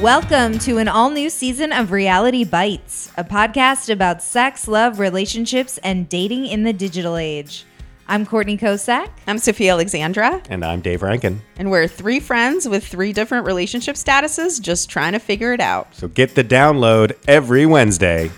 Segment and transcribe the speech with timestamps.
[0.00, 5.78] Welcome to an all new season of Reality Bites, a podcast about sex, love, relationships,
[5.84, 7.66] and dating in the digital age.
[8.08, 9.10] I'm Courtney Kocak.
[9.26, 11.42] I'm Sofiya Alexandra, And I'm Dave Rankin.
[11.58, 15.94] and we're three friends with three different relationship statuses just trying to figure it out.
[15.94, 18.30] So get the download every Wednesday.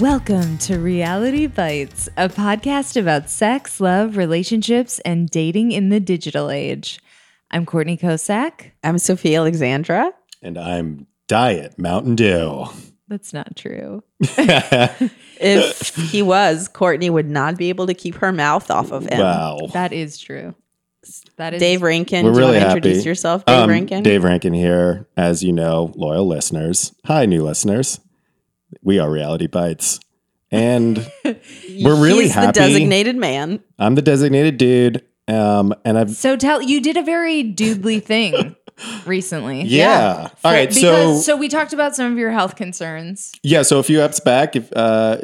[0.00, 6.50] Welcome to Reality Bites, a podcast about sex, love, relationships, and dating in the digital
[6.50, 7.00] age.
[7.50, 8.70] I'm Courtney Kocak.
[8.82, 10.12] I'm Sofiya Alexandra.
[10.42, 12.66] And I'm Diet Mountain Dew.
[13.08, 14.02] That's not true.
[15.42, 19.20] If he was, Courtney would not be able to keep her mouth off of him.
[19.20, 19.58] wow.
[19.72, 20.54] That is true.
[21.36, 22.76] That is Dave Rankin, We're do you want to happy.
[22.76, 24.02] introduce yourself, Dave Um, Rankin?
[24.02, 25.08] Dave Rankin here.
[25.16, 26.94] As you know, loyal listeners.
[27.06, 28.00] Hi, new listeners.
[28.82, 30.00] We are Reality Bites.
[30.52, 32.46] And we're really He's happy.
[32.46, 33.60] the designated man.
[33.78, 35.04] I'm the designated dude.
[35.28, 38.56] Um, and I've, So tell you did a very dudely thing
[39.06, 39.62] recently.
[39.62, 40.26] yeah.
[40.28, 40.68] For- All right.
[40.68, 43.32] because, So, so we talked about some of your health concerns.
[43.44, 43.62] yeah.
[43.62, 45.18] So a few eps back, if, uh,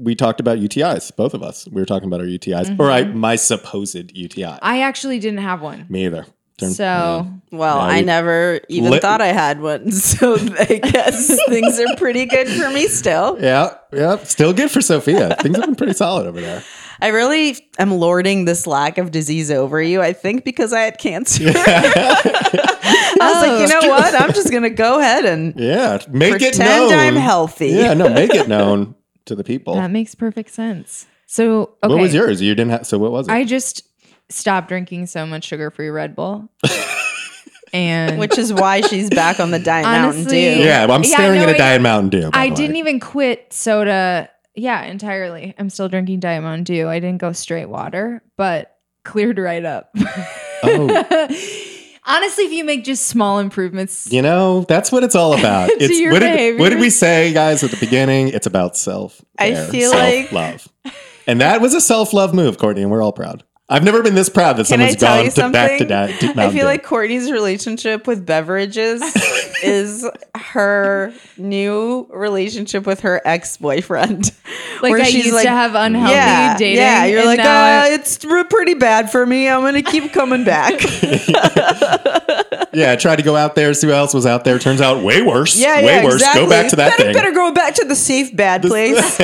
[0.00, 1.68] we talked about UTIs, both of us.
[1.68, 4.42] We were talking about our UTIs, or I, my supposed UTI.
[4.42, 4.58] Mm-hmm.
[4.62, 5.86] I actually didn't have one.
[5.88, 6.26] Me either.
[6.58, 10.80] Turn- So Well, Yeah, I we- never even Lit- thought I had one, so I
[10.82, 13.36] guess things are pretty good for me still.
[13.42, 14.16] Yeah, yeah.
[14.24, 15.38] Still good for Sofiya.
[15.40, 16.62] Things have been pretty solid over there.
[16.98, 20.00] I really am lording this lack of disease over you.
[20.00, 21.44] I think because I had cancer.
[21.54, 24.14] I was like, oh, you know what?
[24.18, 26.98] I'm just gonna go ahead and Yeah, make it pretend known.
[26.98, 27.68] I'm healthy.
[27.68, 28.94] Yeah, no, make it known
[29.26, 29.74] to the people.
[29.74, 31.06] that makes perfect sense.
[31.26, 31.92] So okay.
[31.92, 32.40] What was yours?
[32.40, 32.86] You didn't have.
[32.86, 33.32] So what was it?
[33.32, 33.82] I just
[34.28, 36.48] stopped drinking so much sugar-free Red Bull.
[37.72, 40.36] and Which is why she's back on the Diet Mountain Dew.
[40.36, 42.30] yeah, well, I'm Yeah, staring no, at a Diet Mountain Dew.
[42.32, 44.30] I didn't even quit soda.
[44.54, 45.54] Yeah, entirely.
[45.58, 46.88] I'm still drinking Diet Mountain Dew.
[46.88, 49.90] I didn't go straight water, but cleared right up.
[50.62, 51.04] Oh.
[52.08, 55.68] Honestly, if you make just small improvements, You know, that's what it's all about.
[55.68, 58.28] To It's your what did, what did we say, guys, at the beginning?
[58.28, 59.20] It's about self.
[59.38, 60.68] I feel like- love,
[61.26, 63.42] and that was a self love move, Courtney, and we're all proud.
[63.68, 65.78] I've never been this proud that Can I someone's tell gone you to back to
[65.78, 65.88] something?
[65.88, 69.02] Diet to I Mountain feel like Courtney's relationship with beverages
[69.62, 74.30] is her new relationship with her ex boyfriend.
[74.82, 76.76] like I used to have unhealthy yeah, dating.
[76.76, 79.48] Yeah, you're and like, now uh, I- it's r- pretty bad for me.
[79.48, 80.80] I'm gonna keep coming back.
[82.72, 84.60] yeah, I tried to go out there, see who else was out there.
[84.60, 85.58] Turns out way worse.
[85.58, 86.14] yeah, way yeah, worse.
[86.14, 86.42] exactly.
[86.42, 87.14] Go back to that better, thing.
[87.14, 89.18] Better go back to the safe bad place.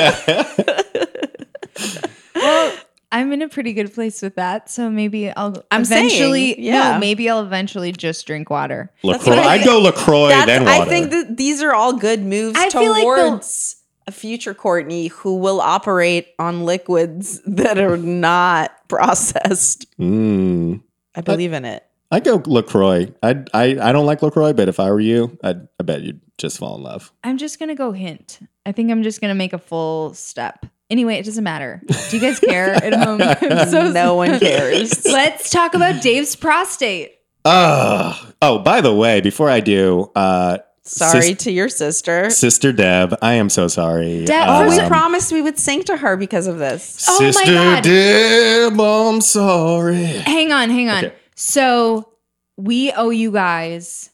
[2.35, 2.73] well,
[3.13, 6.93] I'm in a pretty good place with that, so maybe I'll I'm saying, yeah.
[6.95, 8.91] no, maybe I'll eventually just drink water.
[9.03, 9.35] LaCroix.
[9.35, 10.83] I I'd go LaCroix, That's- then water.
[10.83, 14.55] I think that these are all good moves I feel like the- towards a future
[14.55, 19.87] Courtney who will operate on liquids that are not processed.
[19.99, 20.83] Mm.
[21.15, 21.85] I believe in it.
[22.11, 23.13] I'd go LaCroix.
[23.23, 26.21] I'd, I I don't like LaCroix, but if I were you, I'd, I bet you'd
[26.39, 27.13] just fall in love.
[27.23, 28.41] I'm just gonna go hint.
[28.67, 30.67] I think I'm just gonna make a full step.
[30.93, 31.81] Anyway, it doesn't matter.
[32.11, 33.21] Do you guys care at home?
[33.71, 35.05] So no one cares.
[35.07, 37.13] Let's talk about Dave's prostate.
[37.47, 42.29] Oh, oh, by the way, before I do, uh, Sorry sis- to your sister.
[42.29, 44.25] Sister Deb, I am so sorry.
[44.27, 47.07] Deb, Oh, we Um, promised we would sing to her because of this.
[47.09, 47.83] Oh my Sister God.
[47.85, 50.05] Deb, I'm sorry.
[50.05, 51.05] Hang on, hang on.
[51.07, 51.15] Okay.
[51.37, 52.13] So
[52.59, 54.11] we owe you guys.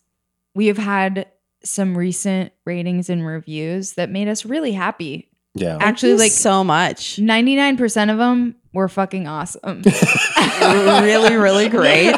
[0.55, 1.27] We have had
[1.65, 5.28] some recent ratings and reviews that made us really happy.
[5.54, 5.78] Yeah.
[5.81, 7.16] Actually, like so much.
[7.16, 9.82] 99% of them were fucking awesome.
[10.62, 12.14] really, really great.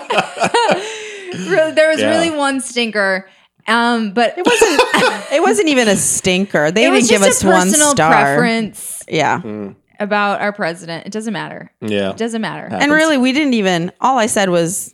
[1.32, 2.10] really, there was Yeah.
[2.10, 3.28] really one stinker.
[3.66, 4.82] Um, but It wasn't.
[5.32, 6.70] It wasn't even a stinker.
[6.72, 8.10] They it didn't give us one star.
[8.10, 9.40] preference Yeah.
[9.40, 11.06] Mm, about our president.
[11.06, 11.70] It doesn't matter.
[11.80, 12.10] yeah.
[12.10, 12.62] It doesn't matter.
[12.64, 12.82] Happens.
[12.82, 13.92] And really, we didn't even.
[14.00, 14.92] All I said was,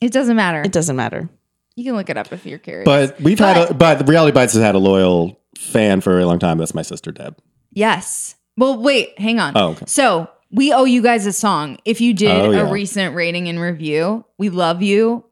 [0.00, 0.62] It doesn't matter.
[0.62, 1.28] "It doesn't matter."
[1.76, 2.84] You can look it up if you're curious.
[2.86, 6.14] But we've had, a, but the Reality Bites has had a loyal fan for a
[6.14, 6.56] very long time.
[6.58, 7.36] That's my sister Deb.
[7.74, 8.36] Yes.
[8.56, 9.52] Well, wait, hang on.
[9.56, 9.84] Oh, okay.
[9.86, 11.78] So we owe you guys a song.
[11.84, 15.24] If you did Oh, a recent rating and review, we love you.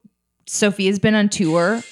[0.47, 1.83] Sofiya's been on tour.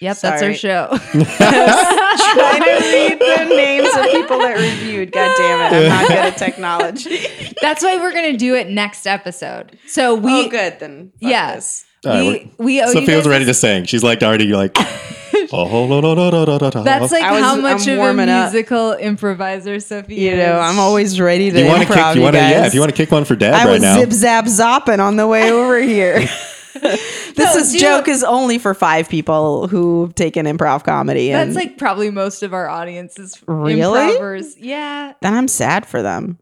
[0.00, 0.88] Yep, that's our show.
[1.10, 5.10] Trying to read the names of people that reviewed.
[5.10, 5.76] God damn it!
[5.76, 7.18] I'm not good at technology.
[7.60, 9.76] that's why we're gonna do it next episode.
[9.88, 11.12] So we, oh, good then.
[11.18, 11.30] Yes.
[11.30, 11.84] yeah, this.
[12.06, 13.86] All right, we, we owe you Sofiya was ready to sing.
[13.86, 14.76] She's like already like,
[15.52, 16.82] oh.
[16.84, 18.52] That's like was- how much I'm of a warming up.
[18.52, 20.58] musical improviser Sofiya You know.
[20.58, 21.94] I'm always ready to you want to improv.
[21.94, 22.14] kick?
[22.14, 22.40] You you want to?
[22.40, 22.50] guys.
[22.52, 23.98] Yeah, if you want to kick one for Deb I right was now.
[23.98, 26.26] zip zap zopping on the way over here.
[26.80, 31.32] This No, is do- joke is only for five people who've taken improv comedy.
[31.32, 34.02] And That's like probably most of our audience is Really?
[34.12, 34.56] improvers.
[34.58, 35.12] Yeah.
[35.20, 36.38] then I'm sad for them.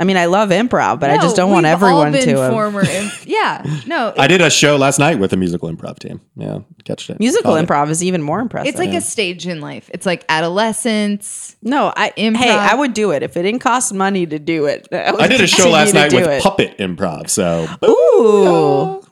[0.00, 2.38] I mean, I love improv, but I just don't want we've everyone all been to.
[2.40, 3.62] have- former imp- yeah.
[3.86, 4.14] No.
[4.16, 6.22] I did a show last night with a musical improv team.
[6.36, 7.20] Yeah, catch it.
[7.20, 8.68] Musical Called improv is even more impressive.
[8.70, 9.90] it's like a stage in life.
[9.92, 11.54] It's like adolescence.
[11.62, 12.36] no, I Improv.
[12.36, 14.88] hey, I would do it if it didn't cost money to do it.
[14.92, 16.42] I did a show last night with it.
[16.42, 17.28] puppet improv.
[17.28, 19.02] So Ooh,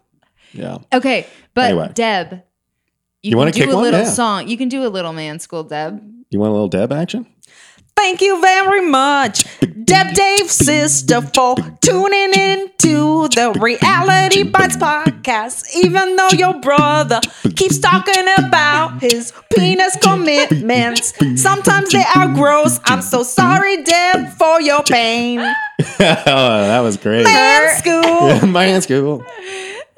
[0.53, 1.91] yeah, Okay, but Anyway.
[1.95, 2.43] Deb,
[3.23, 3.85] you, You wanna do kick a one?
[3.85, 4.07] little Yeah.
[4.11, 4.49] song.
[4.49, 6.01] You can do a little man school, Deb.
[6.31, 7.27] you want a little Deb action?
[7.99, 9.45] Thank you very much,
[9.85, 15.75] Deb Dave sister, for tuning in to the Reality Bites podcast.
[15.75, 17.21] Even though your brother
[17.57, 21.13] keeps talking about his penis commitments,
[21.43, 22.79] sometimes they are gross.
[22.85, 25.41] I'm so sorry, Deb, for your pain.
[25.41, 27.25] oh, that was great.
[27.25, 28.47] Man school.
[28.47, 29.25] My school.
[29.27, 29.33] Ah,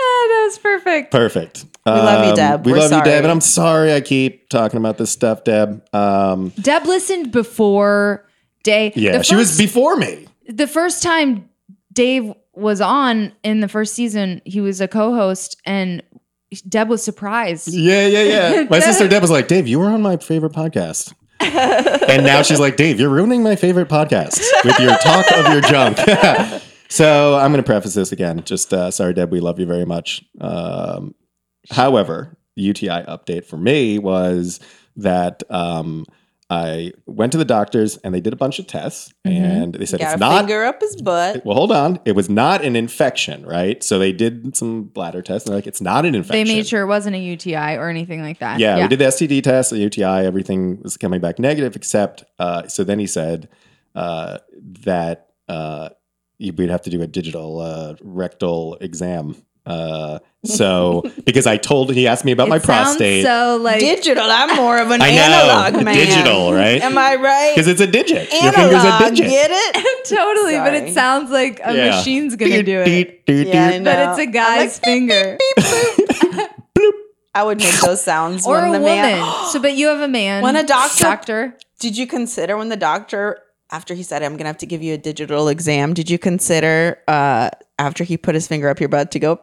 [0.01, 1.13] that was perfect.
[1.13, 1.67] Perfect.
[1.87, 2.67] We love you, Deb.
[2.67, 3.03] We We're love you.
[3.03, 3.25] Deb.
[3.25, 5.83] And I'm sorry I keep talking about this stuff, Deb.
[5.95, 8.27] Um, Deb listened before
[8.63, 8.97] Dave.
[8.97, 10.27] yeah, the she was before me.
[10.47, 11.49] the first time
[11.93, 14.43] Dave was on in the first season.
[14.45, 16.03] He was a co-host, and
[16.69, 17.69] Deb was surprised.
[17.69, 18.63] Yeah, yeah, yeah.
[18.71, 21.15] My sister Deb was like, Dave, you were on my favorite podcast.
[21.41, 25.63] and now she's like, Dave, you're ruining my favorite podcast with your talk of your
[25.63, 25.97] junk.
[26.91, 28.43] so I'm going to preface this again.
[28.45, 30.23] Just uh, sorry, Deb, we love you very much.
[30.39, 31.15] Um,
[31.71, 34.61] however, UTI update for me was
[34.97, 36.05] that um,
[36.51, 40.01] I went to the doctors and they did a bunch of tests and they said
[40.01, 41.45] Got it's a not finger up his butt.
[41.47, 42.01] well, hold on.
[42.05, 43.83] It was not an infection, right?
[43.85, 45.47] So they did some bladder tests.
[45.47, 46.45] And they're like, it's not an infection.
[46.45, 48.59] They made sure it wasn't a UTI or anything like that.
[48.59, 52.67] Yeah, we did the STD test, the UTI, everything was coming back negative, except, uh,
[52.67, 53.49] so then he said
[53.95, 54.39] uh,
[54.83, 55.91] that uh,
[56.41, 59.37] we'd have to do a digital uh, rectal exam.
[59.67, 63.25] Uh, so, because I told, he asked me about It my prostate.
[63.25, 64.25] So like Digital.
[64.29, 65.21] I'm more of an I know.
[65.23, 65.95] analog man.
[65.95, 66.81] Digital, right?
[66.83, 67.53] Am I right?
[67.55, 68.33] Because it's a digit.
[68.33, 69.11] Your finger's a Analog.
[69.11, 69.27] digit.
[69.31, 70.05] Get it?
[70.09, 71.91] totally, but it sounds like a Yeah.
[71.97, 72.85] machine's gonna Doot, do it.
[72.87, 75.39] doot, doot, Yeah, I But it's a I'm guy's like, finger
[77.33, 78.97] I would make those sounds or when a the woman.
[78.97, 79.47] man.
[79.53, 80.43] so, but you have a man.
[80.43, 81.57] When a doctor- doctor.
[81.79, 83.39] Did you consider when the doctor,
[83.71, 86.99] after he said, "I'm gonna have to give you a digital exam," did you consider
[87.07, 89.41] uh, after he put his finger up your butt to go?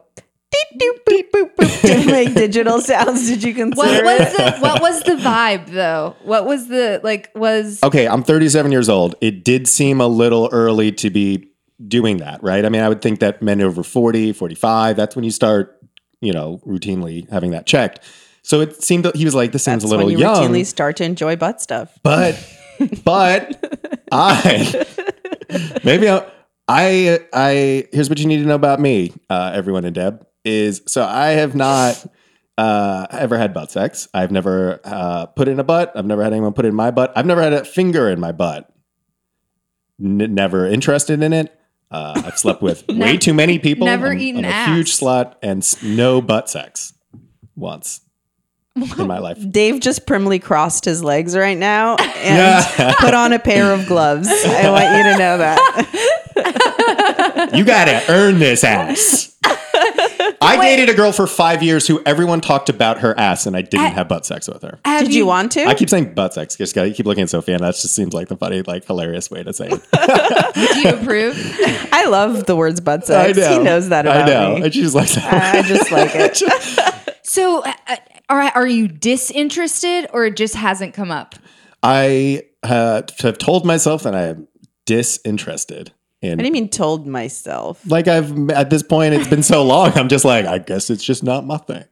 [0.50, 3.28] Deep, doop, boop, boop, boop, to make digital sounds.
[3.28, 4.38] Did you consider What was it?
[4.38, 6.16] the what was the vibe though?
[6.24, 9.16] What was the like was okay, I'm 37 years old.
[9.20, 11.52] It did seem a little early to be
[11.86, 12.64] doing that, right?
[12.64, 15.78] I mean, I would think that men over 40, 45, that's when you start,
[16.22, 18.00] you know, routinely having that checked.
[18.42, 20.36] So it seemed that he was like, this seems That's a little when you young.
[20.36, 22.00] routinely start to enjoy butt stuff.
[22.02, 22.42] but,
[23.04, 24.86] but I,
[25.84, 26.26] maybe I,
[26.68, 30.82] I, I, here's what you need to know about me, uh, everyone and Deb, is
[30.88, 32.06] so I have not
[32.58, 34.08] uh, ever had butt sex.
[34.14, 35.92] I've never uh, put in a butt.
[35.96, 37.14] I've never had anyone put in my butt.
[37.16, 38.70] I've never had a finger in my butt.
[40.04, 41.54] N- never interested in it.
[41.90, 43.86] Uh, I've slept with way too many people.
[43.86, 44.70] never I'm, eaten I'm a ass.
[44.76, 46.94] huge slut and s- no butt sex
[47.56, 48.02] once
[48.76, 49.40] in my life.
[49.52, 54.28] Dave just primly crossed his legs right now and put on a pair of gloves.
[54.30, 56.04] I want you to know that.
[57.54, 59.36] You gotta earn this ass.
[60.40, 63.62] I dated a girl for five years who everyone talked about her ass, and I
[63.62, 64.80] didn't have butt sex with her.
[64.86, 65.66] have Did you want to?
[65.66, 66.56] I keep saying butt sex.
[66.56, 69.32] Just gotta keep looking at Sofiya, and that just seems like the funny, like hilarious
[69.32, 70.54] way to say it.
[70.74, 71.36] do you approve?
[71.92, 73.38] I love the words butt sex.
[73.38, 73.58] I know.
[73.58, 74.66] He knows that about I know, me.
[74.66, 75.56] and she's like that.
[75.56, 77.04] I just like it.
[77.24, 77.96] So uh, uh,
[78.30, 81.36] are are you disinterested or it just hasn't come up?
[81.84, 84.48] I uh, have told myself that I am
[84.86, 87.80] disinterested What do you mean told myself?
[87.86, 89.92] Like I've at this point, it's been so long.
[89.96, 91.86] I'm just like, I guess it's just not my thing.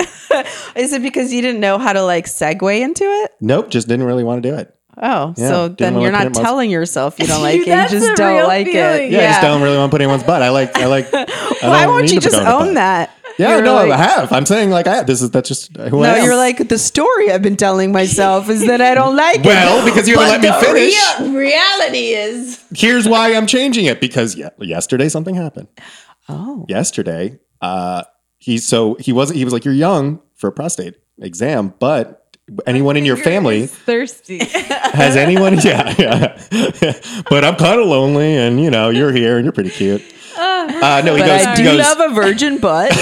[0.76, 3.32] Is it because you didn't know how to like segue into it?
[3.40, 4.74] Nope, just didn't really want to do it.
[5.00, 7.66] Oh, Yeah, so then you're not telling yourself you don't like it.
[7.68, 9.08] You just don't like feeling.
[9.08, 9.12] it.
[9.12, 10.42] Yeah, I just don't really want to put anyone's butt.
[10.42, 11.06] I like, I like.
[11.14, 11.26] I
[11.62, 12.74] Why won't you just own butt.
[12.74, 13.10] that?
[13.38, 14.32] Yeah, You're no, like- I have.
[14.32, 15.06] I'm saying like I have.
[15.06, 16.24] This is that's just who I No, am.
[16.24, 19.46] you're like the story I've been telling myself is that I don't like it.
[19.46, 20.96] well, because you haven't let me finish.
[21.20, 22.62] real- reality is.
[22.74, 25.68] Here's why I'm changing it because yeah, yesterday something happened.
[26.28, 28.02] Oh, Yesterday, uh,
[28.38, 29.38] he so he wasn't.
[29.38, 32.24] He was like, "You're young for a prostate exam, but."
[32.66, 34.38] Anyone in your family thirsty.
[34.42, 35.58] has anyone?
[35.62, 36.40] Yeah, yeah.
[37.28, 40.00] but I'm kind of lonely, and you know, you're here, and you're pretty cute.
[40.38, 41.46] Uh, no, he but goes.
[41.46, 41.78] I he do goes.
[41.78, 42.92] love a virgin butt.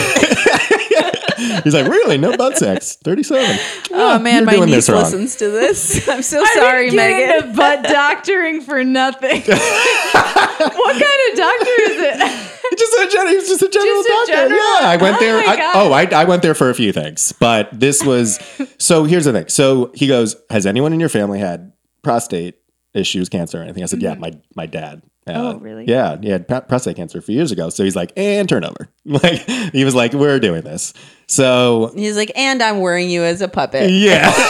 [1.64, 2.18] he's like, really?
[2.18, 2.96] No butt sex.
[3.04, 3.58] Thirty-seven.
[3.92, 5.02] oh man, you're my doing niece this wrong.
[5.02, 6.08] listens to this.
[6.08, 7.44] I'm so I sorry, didn't get Megan.
[7.48, 9.42] into butt doctoring for nothing.
[9.42, 12.52] what kind of doctor is it?
[12.78, 14.32] just a gen- he was just a general Just a doctor.
[14.48, 15.38] general- Yeah, I went Oh there.
[15.38, 18.38] I, oh, I, I went there for a few things, but this was.
[18.78, 19.48] So here's the thing.
[19.48, 22.56] So he goes, "Has anyone in your family had prostate
[22.94, 25.54] issues, cancer, or anything?" I said, "Yeah, my my dad." Uh.
[25.54, 25.84] Oh, really?
[25.86, 27.68] Yeah, he had prostate cancer a few years ago.
[27.68, 29.40] So he's like, "And turnover." Like
[29.72, 30.92] he was like, "We're doing this."
[31.26, 33.90] So He's like, and I'm wearing you as a puppet.
[33.90, 34.32] yeah.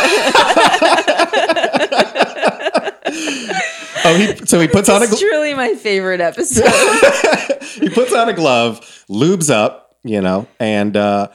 [4.04, 5.06] oh, he so he puts on a.
[5.06, 6.64] Gl- truly my favorite episode.
[7.80, 11.28] he puts on a glove, lubes up, you know, and uh,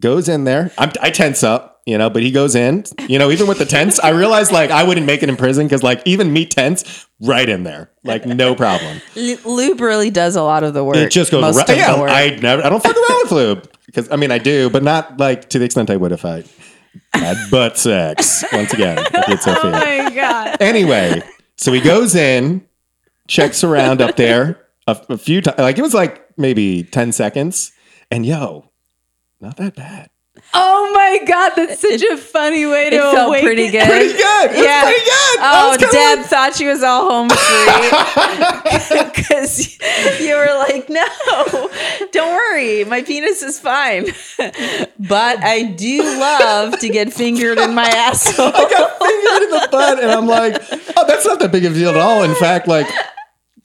[0.00, 0.70] goes in there.
[0.78, 3.66] I'm, I tense up, you know, but he goes in, you know, even with the
[3.66, 7.06] tents, I realized like I wouldn't make it in prison because like even me tents
[7.20, 9.00] right in there, like no problem.
[9.16, 10.96] L- Lube really does a lot of the work.
[10.96, 11.76] It just goes most right.
[11.76, 11.94] Yeah.
[11.94, 15.18] I never, I don't fuck around with lube because I mean I do, but not
[15.18, 16.44] like to the extent I would if I
[17.12, 18.44] had butt sex.
[18.52, 20.56] Once again, Oh my god.
[20.60, 21.22] Anyway,
[21.56, 22.66] so he goes in,
[23.28, 25.58] checks around up there a, a few times.
[25.58, 27.72] Like it was like maybe 10 seconds.
[28.10, 28.70] And yo,
[29.40, 30.08] not that bad.
[30.56, 33.86] Oh my god, that's such a funny way to it felt awaken- pretty good.
[33.88, 34.50] Pretty good.
[34.52, 34.82] It was Yeah.
[34.82, 35.38] pretty good.
[35.40, 39.78] Oh, was Deb like- thought she was all home free because
[40.20, 41.04] you were like, "No,
[42.12, 44.06] don't worry, my penis is fine."
[45.06, 48.46] But I do love to get fingered in my asshole.
[48.54, 50.54] I got fingered in the butt, and I'm like,
[50.96, 52.22] oh, that's not that big of a deal at all.
[52.22, 52.86] In fact, like,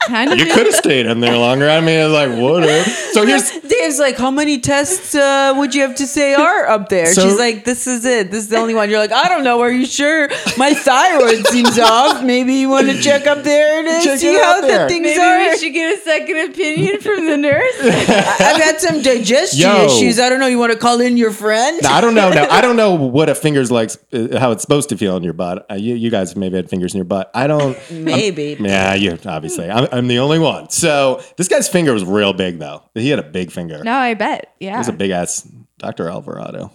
[0.06, 1.68] Kind of you could have stayed in there longer.
[1.68, 2.82] I mean, it's like, whatever.
[3.12, 6.88] So here's, Dave's like, "How many tests uh, would you have to say are up
[6.88, 8.30] there?" So- She's like, "This is it.
[8.30, 9.60] This is the only one." You're like, "I don't know.
[9.60, 10.28] Are you sure?
[10.56, 12.24] My thyroid seems off.
[12.24, 15.20] Maybe you want to check up there and Check see how the there." things Maybe
[15.20, 17.74] are." we should get a second opinion from the nurse.
[17.80, 19.84] I've had some digestion Yo.
[19.84, 20.18] issues.
[20.18, 20.46] I don't know.
[20.46, 21.78] You want to call in your friend?
[21.82, 22.30] Now, I don't know.
[22.30, 25.22] Now, I don't know what a finger's like, uh, how it's supposed to feel in
[25.24, 25.66] your butt.
[25.70, 27.30] Uh, you, you guys maybe had fingers in your butt.
[27.34, 27.76] I don't.
[27.90, 28.56] Maybe.
[28.58, 29.70] Yeah, you obviously.
[29.70, 30.70] I'm, I'm the only one.
[30.70, 32.82] So this guy's finger was real big, though.
[32.94, 33.82] He had a big finger.
[33.82, 34.54] no, I bet.
[34.60, 34.78] Yeah.
[34.78, 36.08] was a big ass Dr.
[36.08, 36.70] Alvarado.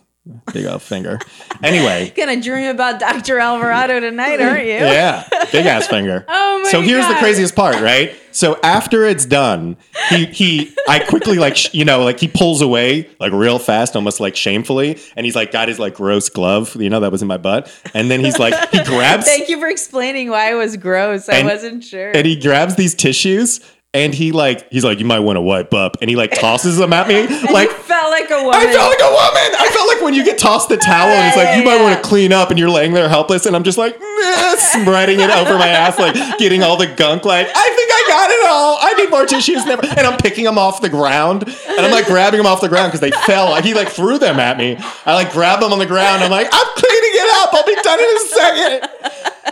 [0.54, 1.20] Big old finger.
[1.62, 3.38] Anyway, Gonna dream about Dr.
[3.38, 4.72] Alvarado tonight, aren't you?
[4.74, 6.26] yeah, big ass finger.
[6.38, 6.72] Oh my god.
[6.72, 8.16] So here's the craziest part, right?
[8.32, 9.78] So after it's done,
[10.10, 13.96] he he I quickly like sh- you know like he pulls away like real fast,
[13.96, 17.22] almost like shamefully, and he's like got his like gross glove, you know that was
[17.22, 20.56] in my butt, and then he's like he grabs Thank you for explaining why it
[20.56, 21.30] was gross.
[21.30, 22.12] I And- wasn't sure.
[22.16, 23.60] and he grabs these tissues
[23.96, 26.78] and he like he's like you might want to wipe up, and he like tosses
[26.78, 27.70] them at me like.
[27.72, 28.60] felt like a woman.
[28.60, 29.50] I felt like a woman.
[29.60, 31.84] I felt like when you get tossed the towel and it's like you might Yeah.
[31.90, 33.96] want to clean up and you're laying there helpless and I'm just like
[34.58, 37.26] spreading it over my ass, like getting all the gunk.
[37.26, 38.78] Like I think I got it all.
[38.82, 39.66] I need more tissues.
[39.66, 39.86] Never.
[39.86, 42.92] And I'm picking them off the ground and I'm like grabbing them off the ground
[42.92, 43.50] because they fell.
[43.52, 44.78] Like he like threw them at me.
[45.06, 46.24] I like grab them on the ground.
[46.24, 47.54] I'm like I'm cleaning it up.
[47.54, 48.90] I'll be done in a second.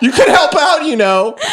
[0.02, 1.38] You could help out, you know.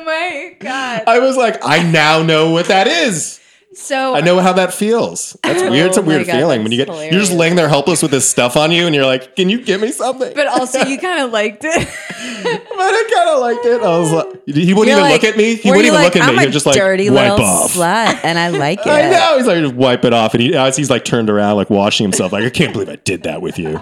[0.00, 1.04] oh my god.
[1.06, 3.40] I was like, I now know what that is.
[3.76, 5.36] So I know how that feels.
[5.42, 5.88] That's oh weird.
[5.88, 8.02] It's a Oh weird God, feeling when you get that's you're just laying there helpless
[8.02, 10.84] with this stuff on you, and you're like, "Can you give me something?" but also
[10.86, 11.72] you kind of liked it.
[11.74, 13.80] But I kind of liked it.
[13.82, 15.56] I was like, he wouldn't You're even like- look at me.
[15.56, 16.42] He wouldn't even like, look at I'm me.
[16.44, 17.72] a He'd just like dirty wipe little off.
[17.74, 18.86] slut, and I like it.
[18.86, 19.38] I know.
[19.38, 22.04] He's like, just wipe it off, and he as he's like turned around, like washing
[22.04, 22.30] himself.
[22.30, 23.80] Like, I can't believe I did that with you.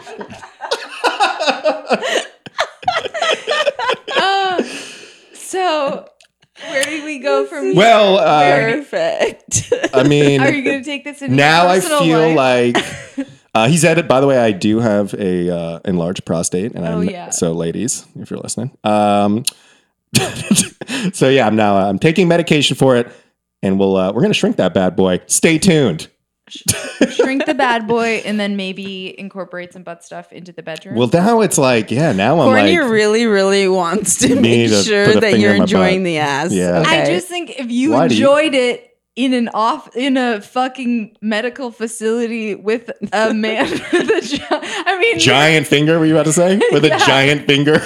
[5.53, 6.09] So
[6.69, 7.75] where did we go from here?
[7.77, 9.73] Well, uh, Perfect.
[9.95, 13.17] I mean, Are you going to take this into now I feel life?
[13.17, 14.07] like uh, he's at it.
[14.09, 17.31] By the way, I do have a uh, enlarged prostate, and Oh, I'm yeah.
[17.31, 18.77] so ladies, if you're listening.
[18.85, 19.45] Um,
[21.13, 23.11] so yeah, I'm now I'm taking medication for it,
[23.63, 25.21] and we'll uh, we're gonna shrink that bad boy.
[25.27, 26.09] Stay tuned.
[26.49, 30.97] Shrink the bad boy and then maybe incorporate some butt stuff into the bedroom.
[30.97, 34.83] Well, now it's like yeah, now I'm Courtney like really, really wants to make to
[34.83, 36.05] sure that you're enjoying butt.
[36.05, 36.53] the ass.
[36.53, 36.83] Yeah.
[36.87, 40.41] I just think if you Why do you- enjoyed it in an off in a
[40.41, 45.99] fucking medical facility with a man with a gi- I mean giant finger.
[45.99, 47.79] Were you about to say with a giant finger?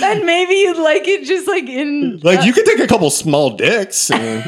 [0.00, 3.50] then maybe you'd like it just like in like you could take a couple small
[3.56, 4.10] dicks.
[4.10, 4.44] and-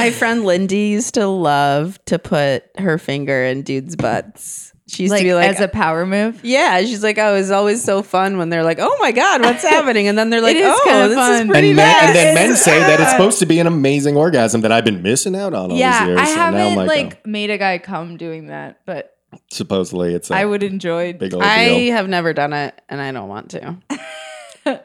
[0.00, 4.72] My friend Lindy used to love to put her finger in dudes' butts.
[4.88, 6.40] She used like, to be like, as a power move.
[6.44, 9.62] yeah, she's like, oh, it's always so fun when they're like, oh my God, what's
[9.62, 10.08] happening?
[10.08, 11.42] And then they're like, oh, this fun.
[11.42, 12.06] is pretty and, men, nice.
[12.08, 15.00] and then men say that it's supposed to be an amazing orgasm that I've been
[15.02, 16.20] missing out on all Yeah, these years.
[16.20, 19.16] I So now I'm haven't like, like, oh, made a guy come doing that, but
[19.52, 21.12] supposedly it's a I would enjoy.
[21.12, 21.92] big old I deal.
[21.94, 23.76] have never done it and I don't want to.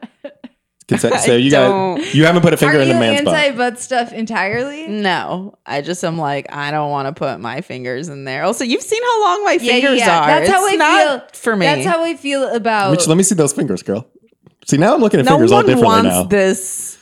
[0.88, 3.34] Consent- so you got you haven't put a finger Are in you a man's butt.
[3.36, 4.88] anti butt stuff entirely?
[4.88, 8.44] No, I just am like, I don't want to put my fingers in there.
[8.44, 10.28] Also, you've seen how long my Yeah, fingers yeah, are.
[10.28, 11.66] That's how It's I not feel for me.
[11.66, 12.92] That's how I feel about.
[12.92, 14.08] Which let me see those fingers, girl.
[14.68, 16.24] See, now I'm looking at No fingers all one differently wants now.
[16.24, 16.98] this.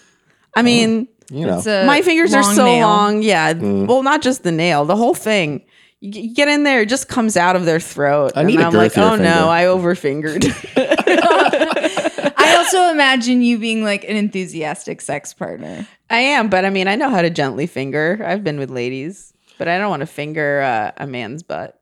[0.56, 2.88] I mean, you know, It's a my fingers are long so nail.
[2.88, 3.22] long.
[3.24, 3.54] Yeah.
[3.54, 3.88] Mm.
[3.88, 5.62] Well, not just the nail, the whole thing.
[6.00, 8.34] You g- you get in there, it just comes out of their throat.
[8.36, 10.44] I need and a I'm like, girthier oh finger." no, I overfingered.
[12.44, 15.88] I also imagine you being like an enthusiastic sex partner.
[16.10, 18.22] I am, but I mean, I know how to gently finger.
[18.26, 21.80] I've been with ladies, but I don't want to finger uh, a man's butt.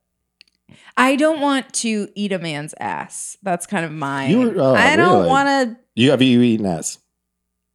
[0.98, 3.38] I don't want to eat a man's ass.
[3.44, 4.28] That's kind of my.
[4.28, 4.54] you were.
[4.62, 5.28] Oh, I don't really?
[5.28, 5.78] want to.
[5.96, 7.00] You have you eaten ass?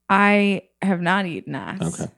[0.08, 2.00] I have not eaten ass.
[2.00, 2.10] Okay.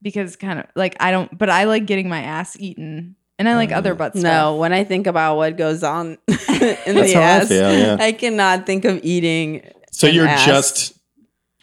[0.00, 3.54] Because kind of like I don't, but I like getting my ass eaten, and I
[3.54, 3.76] like Oh.
[3.76, 4.16] other butts.
[4.16, 7.72] No, when I think about what goes on in That's the how I ass, feel,
[7.72, 7.96] yeah.
[8.00, 9.62] I cannot think of eating.
[9.92, 10.44] So you're ass.
[10.44, 10.98] just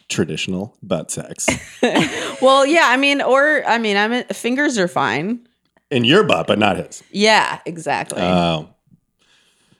[0.08, 1.46] traditional butt sex
[2.42, 5.46] well, yeah, I mean, or I mean, I mean, fingers are fine.
[5.90, 7.02] in your butt, but not his.
[7.10, 8.20] Yeah, exactly.
[8.20, 8.68] Oh.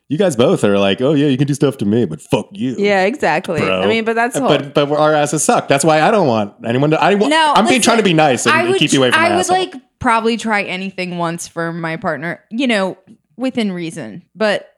[0.09, 2.49] You guys both are like, oh yeah, you can do stuff to me, but fuck
[2.53, 2.75] you.
[2.77, 3.61] yeah, exactly.
[3.61, 3.83] bro.
[3.83, 5.69] I mean, but that's whole, but but our asses suck.
[5.69, 7.01] That's why I don't want anyone to.
[7.01, 7.31] I want.
[7.31, 9.41] No, I'm being trying to be nice and would keep you away from I would
[9.41, 9.57] asshole.
[9.57, 12.99] like probably try anything once for my partner, you know,
[13.37, 14.25] within reason.
[14.35, 14.69] But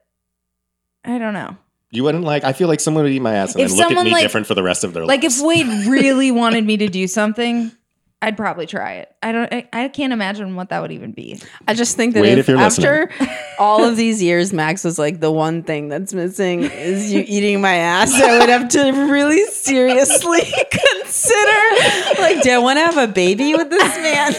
[1.03, 1.57] I don't know.
[1.93, 2.43] You wouldn't like.
[2.43, 4.11] I feel like someone would eat my ass and If then look at someone, me
[4.11, 5.09] like- different for the rest of their life.
[5.09, 5.39] Like lives.
[5.39, 7.71] if Wade really wanted me to do something,
[8.19, 9.13] I'd probably try it.
[9.21, 9.53] I don't.
[9.53, 11.39] I, I can't imagine what that would even be.
[11.67, 13.11] I just think that Wait, if, if you're after
[13.59, 17.61] all of these years, Max was like, the one thing that's missing is you eating
[17.61, 18.13] my ass.
[18.13, 23.53] I would have to really seriously consider, like, do I want to have a baby
[23.53, 24.33] with this man?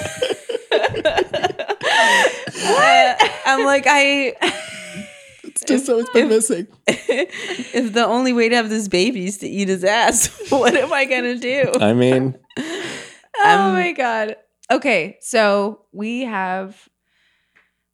[2.66, 4.34] I, am like, I,
[5.64, 6.66] it's just always been missing.
[6.86, 10.92] if the only way to have this baby is to eat his ass, what am
[10.92, 11.72] I gonna do?
[11.80, 12.38] I mean,
[13.36, 14.36] Oh my god.
[14.70, 16.88] Okay, so we have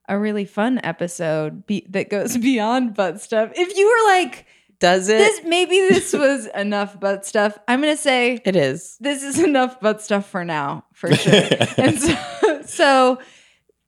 [0.08, 3.50] a really fun episode be- that goes beyond butt stuff.
[3.54, 4.46] If you were like,
[4.78, 5.18] Does it?
[5.18, 8.96] this maybe this was enough butt stuff, I'm gonna say it is.
[9.00, 11.42] this is enough butt stuff for now, for sure.
[11.78, 13.18] and so, so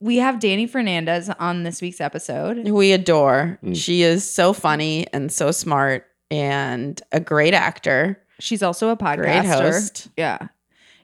[0.03, 2.69] we have Dani Fernandez on this week's episode.
[2.69, 3.59] We adore.
[3.63, 3.77] Mm.
[3.77, 8.21] She is so funny and so smart and a great actor.
[8.41, 9.17] She's also a podcaster.
[9.23, 10.09] Great host.
[10.17, 10.49] Yeah.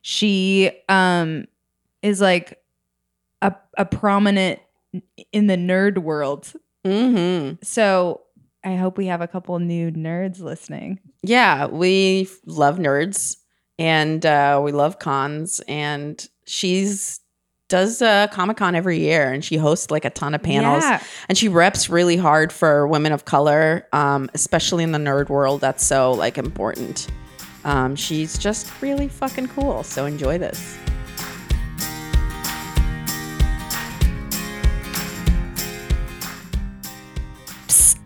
[0.03, 1.47] She um
[2.03, 2.61] is like
[3.41, 4.59] a a prominent
[5.33, 6.53] in the nerd world.
[6.85, 8.23] hmm So
[8.65, 10.99] I hope we have a couple new nerds listening.
[11.23, 13.37] Yeah, we love nerds
[13.79, 15.61] and uh, we love cons.
[15.69, 17.21] And she's
[17.69, 20.83] does uh, Comic Con every year, and she hosts like a ton of panels.
[20.83, 21.03] Yeah.
[21.29, 25.61] And she reps really hard for women of color, um, especially in the nerd world.
[25.61, 27.09] That's so like important.
[27.65, 29.83] Um, she's just really fucking cool.
[29.83, 30.79] So enjoy this.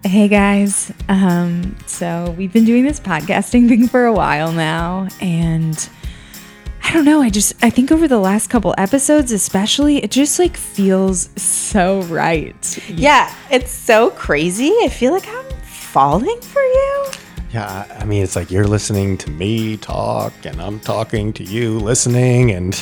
[0.04, 0.92] Hey guys.
[1.08, 5.88] Um, so we've been doing this podcasting thing for a while now, and
[6.92, 7.22] I don't know.
[7.22, 12.02] I just I think over the last couple episodes, especially, it just like feels so
[12.02, 12.78] right.
[12.86, 14.70] Yeah, it's so crazy.
[14.82, 17.06] I feel like I'm falling for you.
[17.50, 17.86] yeah.
[17.98, 22.50] I mean, it's like you're listening to me talk, and I'm talking to you, listening,
[22.50, 22.78] and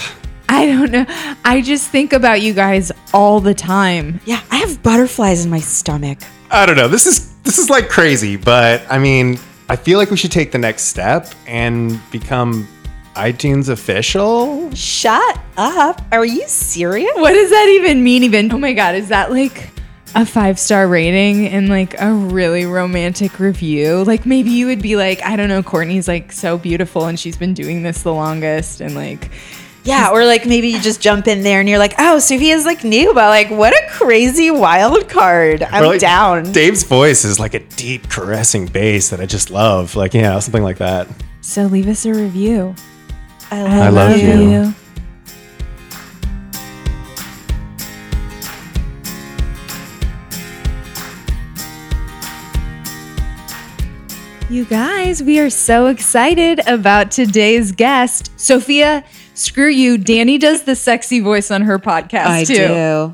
[0.49, 1.07] I don't know.
[1.45, 4.21] I just think about you guys all the time.
[4.25, 6.19] Yeah, I have butterflies in my stomach.
[6.51, 6.89] I don't know.
[6.89, 10.51] This is this is like crazy, but I mean, I feel like we should take
[10.51, 12.67] the next step and become
[13.21, 14.73] iTunes official.
[14.75, 16.01] Shut up.
[16.11, 17.13] Are you serious?
[17.17, 18.23] What does that even mean?
[18.25, 19.71] Even oh my god, is that like
[20.15, 24.05] a five star rating and like a really romantic review?
[24.05, 27.37] Like maybe you would be like, I don't know, Courtney's like so beautiful and she's
[27.37, 29.31] been doing this the longest, and like
[29.85, 32.85] Yeah, or like maybe you just jump in there and you're like, oh, Sofiya's like
[32.85, 35.63] new, but like, what a crazy wild card.
[35.63, 36.53] I'm like, down.
[36.53, 39.95] Dave's voice is like a deep caressing bass that I just love.
[39.95, 41.07] Like yeah, something like that.
[41.43, 42.75] so leave us a review.
[43.51, 44.75] I love you.
[54.49, 58.37] You guys, we are so excited about today's guest.
[58.37, 59.05] Sofiya,
[59.41, 59.99] screw you.
[59.99, 62.55] Dani does the sexy voice on her podcast I too.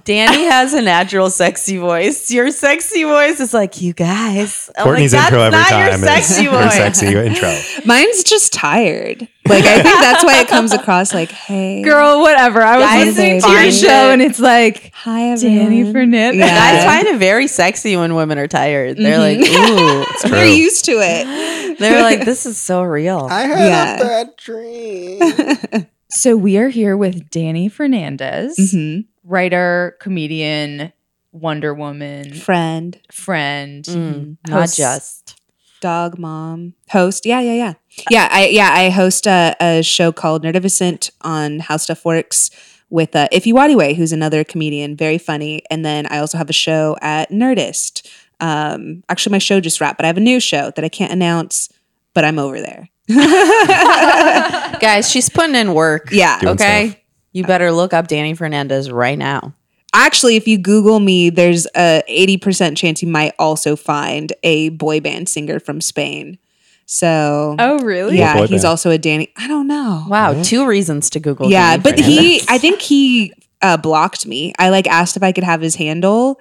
[0.04, 2.30] Dani has a natural sexy voice.
[2.30, 4.70] Your sexy voice is like, you guys.
[4.76, 6.74] I'm Courtney's like, intro every not time Your sexy is her voice.
[6.74, 7.56] sexy intro.
[7.86, 9.28] Mine's just tired.
[9.48, 12.60] Like I think that's why it comes across like, "Hey, Girl, whatever.
[12.62, 16.40] I was Guys listening to your show it- and it's like hi everyone." Dani Fernandez.
[16.40, 16.48] Yeah.
[16.74, 18.96] Guys find it very sexy when women are tired.
[18.96, 20.26] They're like, mm-hmm.
[20.26, 20.30] ooh.
[20.30, 21.78] They're used to it.
[21.78, 23.28] They're like, this is so real.
[23.30, 23.96] I had Yeah.
[24.02, 25.86] bad dream.
[26.16, 30.92] So we are here with Dani Fernandez, hmm writer, comedian,
[31.32, 33.84] Wonder Woman, Friend, friend.
[33.84, 35.38] Mm, not just.
[35.82, 37.26] dog mom host.
[37.26, 37.74] Yeah, yeah, yeah,
[38.10, 38.28] yeah.
[38.30, 42.50] I yeah I host a, a show called Nerdificent on How Stuff Works
[42.88, 45.62] with uh, Ify Nwadiwe, who's another comedian, very funny.
[45.70, 48.08] And then I also have a show at Nerdist.
[48.40, 51.12] Um, actually, my show just wrapped, but I have a new show that I can't
[51.12, 51.68] announce,
[52.14, 52.88] but I'm over there.
[54.80, 56.08] Guys, she's putting in work.
[56.10, 56.38] Yeah.
[56.40, 56.88] Doing Okay.
[56.90, 57.00] stuff.
[57.32, 59.52] You better look up Dani Fernandez right now.
[59.92, 65.00] Actually, if you Google me, there's a 80% chance you might also find a boy
[65.00, 66.38] band singer from Spain.
[66.86, 68.16] So, Oh, really?
[68.18, 68.64] yeah, boy he's band?
[68.70, 69.28] also a Dani.
[69.36, 70.04] I don't know.
[70.08, 71.50] Wow, two reasons to Google.
[71.50, 72.46] yeah, Dani but he, Fernandez.
[72.48, 74.52] I think he uh, blocked me.
[74.58, 76.40] I like asked if I could have his handle,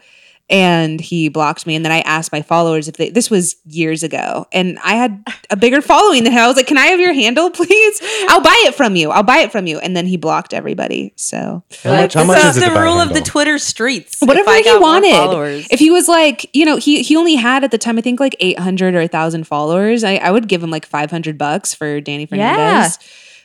[0.49, 1.75] and he blocked me.
[1.75, 3.09] And then I asked my followers if they.
[3.09, 6.39] This was years ago, and I had a bigger following than him.
[6.39, 7.99] I was like, "Can I have your handle, please?
[8.29, 9.09] I'll buy it from you.
[9.11, 11.13] I'll buy it from you." And then he blocked everybody.
[11.15, 13.21] So How much, how This much is is the to buy a rule of the?
[13.21, 14.19] Twitter streets.
[14.21, 15.11] whatever If I he got wanted.
[15.11, 15.67] followers.
[15.71, 18.19] If he was like, you know, he he only had at the time I think
[18.19, 20.03] like eight hundred or thousand followers.
[20.03, 22.99] I, I would give him like five hundred bucks for Dani Fernandez.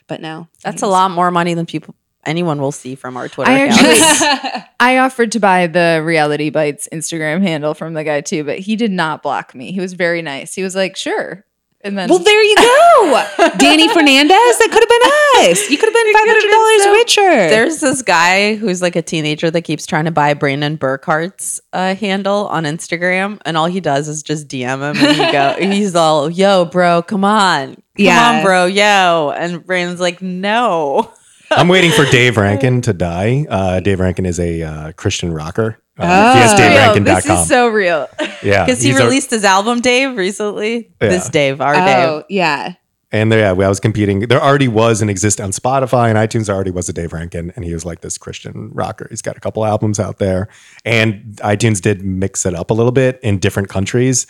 [0.06, 3.50] But no, That's a lot more money than people anyone will see from our Twitter
[3.50, 3.80] I account.
[3.80, 8.58] actually, I offered to buy the Reality Bites Instagram handle from the guy too, but
[8.58, 9.72] he did not block me.
[9.72, 10.54] He was very nice.
[10.54, 11.44] He was like, "Sure,"
[11.82, 12.62] and then Well, there you go,
[13.58, 14.30] Dani Fernandez.
[14.58, 15.70] That could have been us.
[15.70, 17.48] You could have been five hundred dollars so- richer.
[17.50, 21.94] There's this guy who's like a teenager that keeps trying to buy Brandon Burkhart's uh,
[21.94, 25.94] handle on Instagram, and all he does is just DM him, and he go, he's
[25.94, 28.32] all, "Yo, bro, come on, come Yeah.
[28.38, 31.10] on, bro, yo," and Brandon's like, "No."
[31.50, 33.46] I'm waiting for Dave Rankin to die.
[33.48, 35.78] Uh, Dave Rankin is a uh, Christian rocker.
[35.98, 36.32] Uh, Oh.
[36.34, 37.04] He has real.
[37.04, 37.36] This DaveRankin.com.
[37.42, 38.08] is so real.
[38.42, 40.90] yeah, Because he he's a- released his album, Dave, recently.
[41.00, 41.08] Yeah.
[41.08, 41.84] This Dave, our oh
[42.20, 42.24] Dave.
[42.30, 42.74] yeah,
[43.12, 44.20] and there, yeah, I was competing.
[44.20, 46.46] There already was an exist on Spotify and iTunes.
[46.46, 49.08] There already was a Dave Rankin, and he was like this Christian rocker.
[49.10, 50.48] He's got a couple albums out there,
[50.86, 54.26] and iTunes did mix it up a little bit in different countries.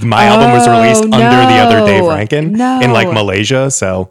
[0.00, 2.04] My album was released Oh, under the other Dave.
[2.06, 2.80] Rankin No.
[2.80, 3.70] in like Malaysia.
[3.70, 4.10] So,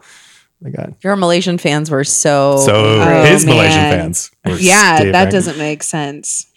[0.66, 2.58] I got Your Malaysian fans were so.
[2.58, 4.00] so Oh, his Malaysian man.
[4.00, 4.32] fans.
[4.46, 4.98] were yeah.
[5.04, 5.34] Dave that Rankin.
[5.34, 6.48] doesn't make sense.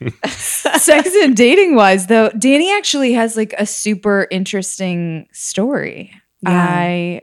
[0.26, 6.12] Sex and dating wise, though, Dani actually has like a super interesting story.
[6.42, 6.50] Yeah.
[6.68, 7.20] I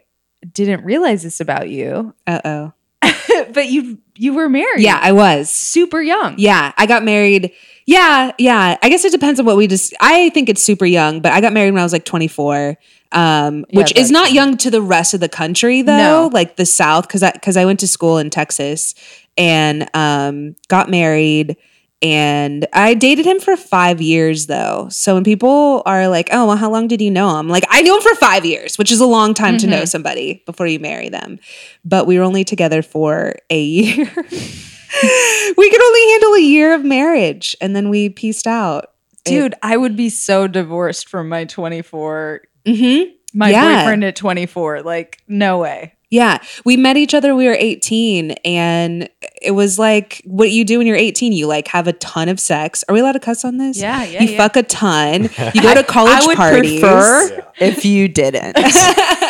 [0.53, 2.73] didn't realize this about you, Uh oh.
[3.53, 4.81] but you you were married.
[4.81, 5.49] Yeah, I was.
[5.51, 6.35] super young.
[6.37, 7.51] Yeah, I got married.
[7.85, 8.77] Yeah, yeah.
[8.81, 9.93] I guess it depends on what we just.
[9.99, 12.77] I think it's super young, but I got married when I was like 24,
[13.11, 15.97] um, Yeah, which is not young to the rest of the country though.
[15.97, 16.29] No.
[16.31, 18.95] Like the South, because I because I went to school in Texas
[19.37, 21.57] and um, got married.
[22.03, 24.87] And I dated him for five years though.
[24.89, 27.83] So when people are like, "Oh, well, how long did you know him?" Like, I
[27.83, 30.79] knew him for five years, which is a long time to know somebody before you
[30.79, 31.39] marry them.
[31.85, 34.11] But we were only together for a year.
[35.57, 38.87] we could only handle a year of marriage, and then we pieced out.
[39.23, 43.11] Dude, I would be so divorced from my 24 Mm-hmm.
[43.33, 43.81] my Yeah.
[43.83, 44.81] boyfriend at 24.
[44.83, 45.93] Like, no way.
[46.13, 47.33] Yeah, we met each other.
[47.35, 49.09] We were 18, and
[49.41, 51.31] it was like what you do when you're 18.
[51.31, 52.83] You like have a ton of sex.
[52.89, 53.77] Are we allowed to cuss on this?
[53.79, 54.37] Yeah, yeah, You yeah.
[54.37, 55.29] fuck a ton.
[55.53, 56.81] You go to college I would parties.
[56.81, 58.57] prefer if you didn't.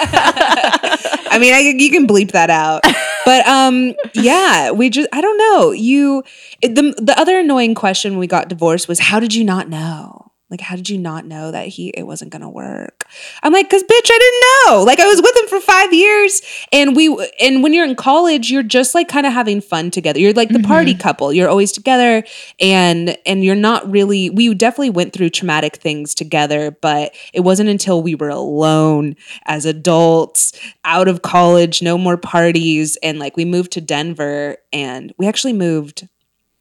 [0.03, 2.81] I mean, I, you can bleep that out.
[3.25, 5.71] But um, yeah, we just I don't know.
[5.71, 6.23] You
[6.61, 9.69] it- the the other annoying question when we got divorced was how did you not
[9.69, 10.30] know?
[10.51, 13.05] Like, how did you not know that he it wasn't gonna work?
[13.41, 14.83] I'm like, cause bitch, I didn't know.
[14.83, 16.41] Like, I was with him for five years,
[16.73, 17.07] and we
[17.39, 20.19] and when you're in college, you're just like kind of having fun together.
[20.19, 20.67] You're like the mm-hmm.
[20.67, 21.31] party couple.
[21.31, 22.25] You're always together,
[22.59, 24.29] and and you're not really.
[24.29, 29.65] We definitely went through traumatic things together, but it wasn't until we were alone as
[29.65, 30.51] adults,
[30.83, 35.53] out of college, no more parties, and like we moved to Denver, and we actually
[35.53, 36.09] moved.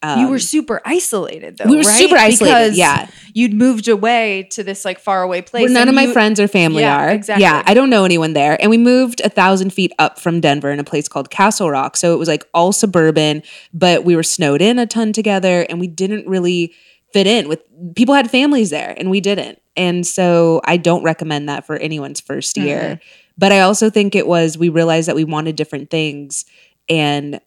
[0.03, 1.65] You were super isolated though.
[1.65, 1.99] Um, we were right?
[1.99, 3.09] super isolated, Because yeah.
[3.35, 5.63] You'd moved away to this like faraway place.
[5.65, 7.11] where none of my friends or family Yeah, are.
[7.11, 7.43] exactly.
[7.43, 8.57] Yeah, I don't know anyone there.
[8.61, 11.97] And we moved a thousand feet up from Denver in a place called Castle Rock.
[11.97, 13.43] So it was like all suburban,
[13.75, 16.75] but we were snowed in a ton together and we didn't really
[17.13, 17.61] fit in with
[17.95, 19.61] people had families there and we didn't.
[19.77, 23.01] And so I don't recommend that for anyone's first year.
[23.37, 26.45] But I also think it was we realized that we wanted different things
[26.89, 27.41] and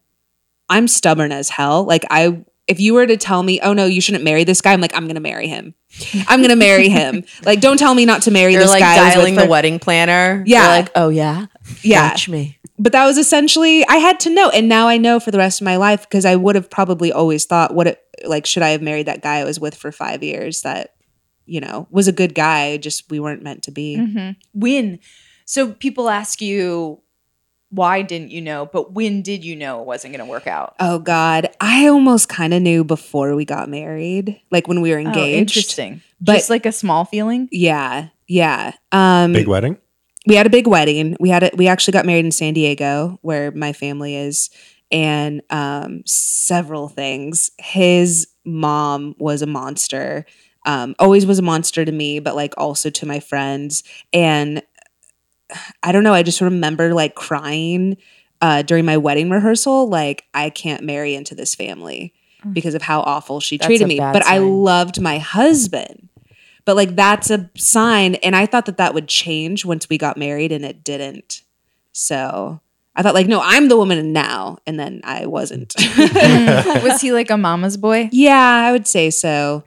[0.73, 1.83] I'm stubborn as hell.
[1.85, 4.73] Like I if you were to tell me, "Oh no, you shouldn't marry this guy."
[4.73, 5.75] I'm like, "I'm going to marry him.
[6.27, 8.79] I'm going to marry him." Like don't tell me not to marry You're this like
[8.79, 8.95] guy.
[8.95, 10.43] I was with dialing the wedding planner.
[10.47, 10.61] Yeah.
[10.61, 11.45] You're like, oh yeah,
[11.81, 12.09] Yeah.
[12.09, 12.57] watch me.
[12.79, 15.61] But that was essentially I had to know and now I know for the rest
[15.61, 18.69] of my life because I would have probably always thought what it like should I
[18.69, 20.95] have married that guy I was with for 5 years that
[21.45, 23.97] you know, was a good guy, just we weren't meant to be.
[23.97, 24.37] Mhm.
[24.53, 24.99] When
[25.45, 27.01] so people ask you
[27.73, 30.75] why didn't you know, but when did you know it wasn't going to work out?
[30.79, 34.97] Oh God, I almost kind of knew before we got married, like when we were
[34.97, 35.37] Oh, engaged.
[35.39, 36.01] interesting.
[36.21, 37.49] But- Just like a small feeling.
[37.51, 38.73] Yeah, Yeah.
[38.91, 39.77] Um, Big wedding.
[40.27, 41.17] we had a big wedding.
[41.19, 41.57] We had it.
[41.57, 44.49] We actually got married in San Diego, where my family is,
[44.91, 47.51] and um, several things.
[47.57, 50.25] His mom was a monster.
[50.65, 53.83] Um, always was a monster to me, but like also to my friends.
[54.13, 54.61] And
[55.81, 56.13] I don't know.
[56.13, 57.97] I just remember like crying
[58.41, 59.87] uh, during my wedding rehearsal.
[59.87, 62.13] Like I can't marry into this family
[62.51, 63.99] because of how awful she That's treated me.
[63.99, 66.09] But I loved my husband.
[66.65, 70.17] But like that's a sign, and I thought that that would change once we got
[70.17, 71.41] married, and it didn't.
[71.91, 72.61] So
[72.95, 75.73] I thought like, no, I'm the woman now, and then I wasn't.
[75.97, 78.09] Was he like a mama's boy?
[78.11, 79.63] yeah, I would say so.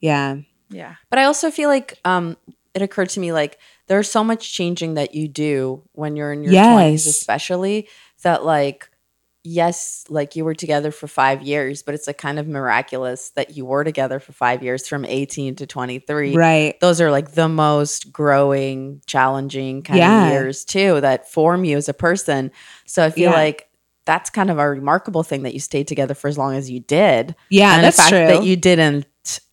[0.00, 0.96] Yeah, Yeah.
[1.08, 2.36] But I also feel like um,
[2.74, 6.42] it occurred to me like there's so much changing that you do when you're in
[6.42, 6.66] your Yes.
[7.04, 7.88] 20s, especially
[8.22, 8.88] that like
[9.46, 13.54] yes, like you were together for five years, but it's like kind of miraculous that
[13.56, 16.34] you were together for five years from 18 to 23.
[16.34, 16.80] right.
[16.80, 20.28] Those are like the most growing, challenging kind Yeah.
[20.28, 22.50] of years too that form you as a person.
[22.86, 23.36] So I feel Yeah.
[23.36, 23.68] like
[24.06, 26.80] that's kind of a remarkable thing that you stayed together for as long as you
[26.80, 28.26] did Yeah, and that's the fact true.
[28.26, 29.04] that you didn't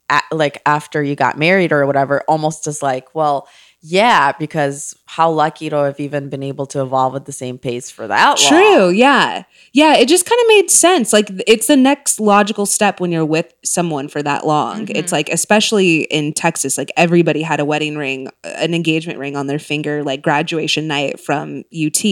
[0.10, 3.48] a like after you got married or whatever almost as like well
[3.82, 7.90] yeah because how lucky to have even been able to evolve at the same pace
[7.90, 8.90] for that long True.
[8.90, 9.44] Yeah.
[9.74, 9.96] Yeah.
[9.96, 11.12] It just kind of made sense.
[11.12, 14.86] Like it's the next logical step when you're with someone for that long.
[14.86, 14.96] Mm-hmm.
[14.96, 19.36] It's like, especially in Texas, like everybody had a wedding ring, uh, an engagement ring
[19.36, 22.06] on their finger, like graduation night from UT.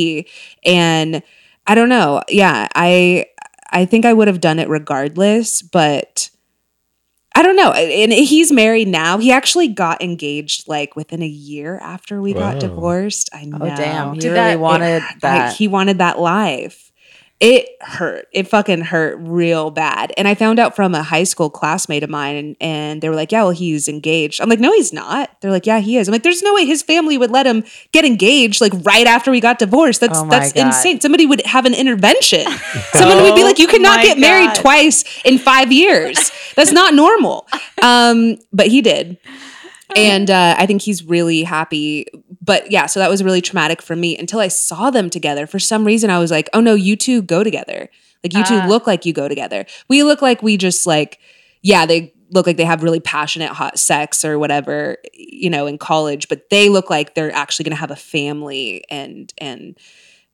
[0.65, 1.21] And
[1.67, 2.21] I don't know.
[2.29, 2.67] Yeah.
[2.75, 3.27] I,
[3.71, 6.29] I think I would have done it regardless, but
[7.39, 7.71] I don't know.
[7.71, 9.17] And he's married now.
[9.17, 12.51] He actually got engaged like within a year after we Wow.
[12.51, 13.29] got divorced.
[13.33, 13.59] I know.
[13.61, 16.88] oh damn he Did really that- wanted It- that like, he wanted that life.
[17.39, 18.27] It hurt.
[18.33, 20.11] It fucking hurt real bad.
[20.17, 23.15] And I found out from a high school classmate of mine, and, and they were
[23.15, 26.09] like, "Yeah, well, he's engaged." I'm like, "No, he's not." They're like, "Yeah, he is."
[26.09, 29.31] I'm like, "There's no way his family would let him get engaged like right after
[29.31, 30.01] we got divorced.
[30.01, 30.67] That's Oh that's God.
[30.67, 30.99] insane.
[30.99, 32.41] Somebody would have an intervention.
[32.91, 36.31] Someone would be Oh like, "You cannot my get married twice in five years.
[36.55, 37.47] That's not normal."
[37.81, 39.17] Um, but he did
[39.95, 42.05] and uh, I think he's really happy.
[42.41, 45.47] But yeah, so that was really traumatic for me until I saw them together.
[45.47, 47.89] For some reason, I was like, "Oh no, you two go together.
[48.23, 48.67] Like you two Ah.
[48.67, 49.65] look like you go together.
[49.87, 51.19] We look like we just like,
[51.61, 55.77] yeah, they look like they have really passionate hot sex or whatever, you know, in
[55.77, 56.27] college.
[56.27, 59.77] But they look like they're actually going to have a family and and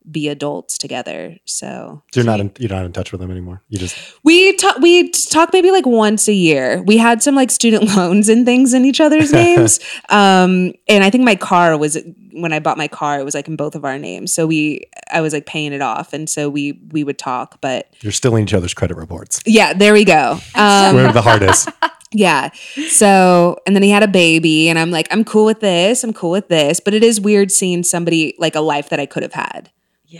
[0.10, 1.38] be adults together.
[1.46, 3.62] So So you're not in, you're not in touch with them anymore.
[3.70, 6.82] You just we talk we talk maybe like once a year.
[6.84, 9.80] We had some like student loans and things in each other's names.
[10.10, 11.98] Um and I think my car was
[12.34, 14.34] when I bought my car, it was like in both of our names.
[14.34, 17.94] So we I was like paying it off and so we we would talk, but
[18.02, 19.42] you're still in each other's credit reports.
[19.46, 20.40] yeah, there we go.
[20.56, 21.68] Um Where the heart is.
[22.12, 22.50] yeah.
[22.88, 26.04] So, and then he had a baby, and I'm like, I'm cool with this.
[26.04, 26.80] I'm cool with this.
[26.80, 29.70] But it is weird seeing somebody like a life that I could have had,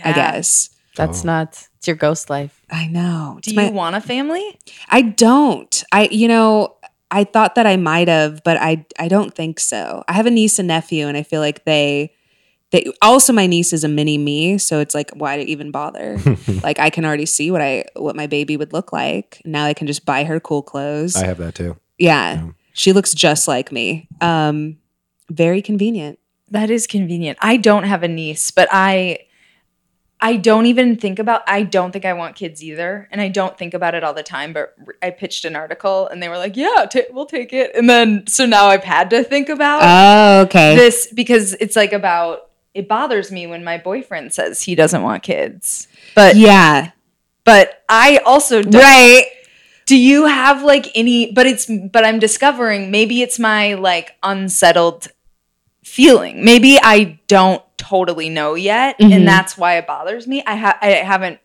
[0.04, 0.70] I guess.
[0.96, 1.26] that's Oh.
[1.26, 3.34] nuts it's your ghost life I know.
[3.42, 4.58] Do It's you my- want a family?
[4.88, 5.84] I don't.
[5.92, 6.76] I, you know,
[7.10, 10.02] I thought that I might have, but I, I don't think so.
[10.08, 12.12] I have a niece and nephew, and I feel like they,
[12.72, 16.18] they also my niece is a mini me, so it's like, why even bother?
[16.64, 19.40] like I can already see what I, what my baby would look like.
[19.44, 21.14] Now I can just buy her cool clothes.
[21.14, 21.76] I have that too.
[21.98, 22.50] yeah, Yeah.
[22.72, 24.08] she looks just like me.
[24.20, 24.78] Um,
[25.30, 26.18] very convenient.
[26.50, 27.38] That is convenient.
[27.40, 29.18] I don't have a niece, but I
[30.20, 33.56] I don't even think about I don't think I want kids either, and I don't
[33.58, 36.56] think about it all the time, but I pitched an article and they were like,
[36.56, 40.42] "Yeah, ta we'll take it." And then so now I've had to think about Oh,
[40.44, 40.74] okay.
[40.76, 45.22] this because it's like about it bothers me when my boyfriend says he doesn't want
[45.22, 45.86] kids.
[46.14, 46.92] But yeah.
[47.44, 49.26] but I also don't Right.
[49.84, 55.08] do you have like any but it's but i'm discovering maybe it's my like unsettled
[55.84, 59.12] feeling maybe i don't totally know yet Mhm.
[59.12, 61.38] and that's why it bothers me i ha- i haven't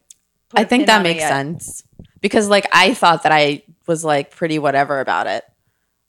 [0.50, 1.84] put I think that makes sense
[2.22, 5.44] because like I thought that I was like pretty whatever about it.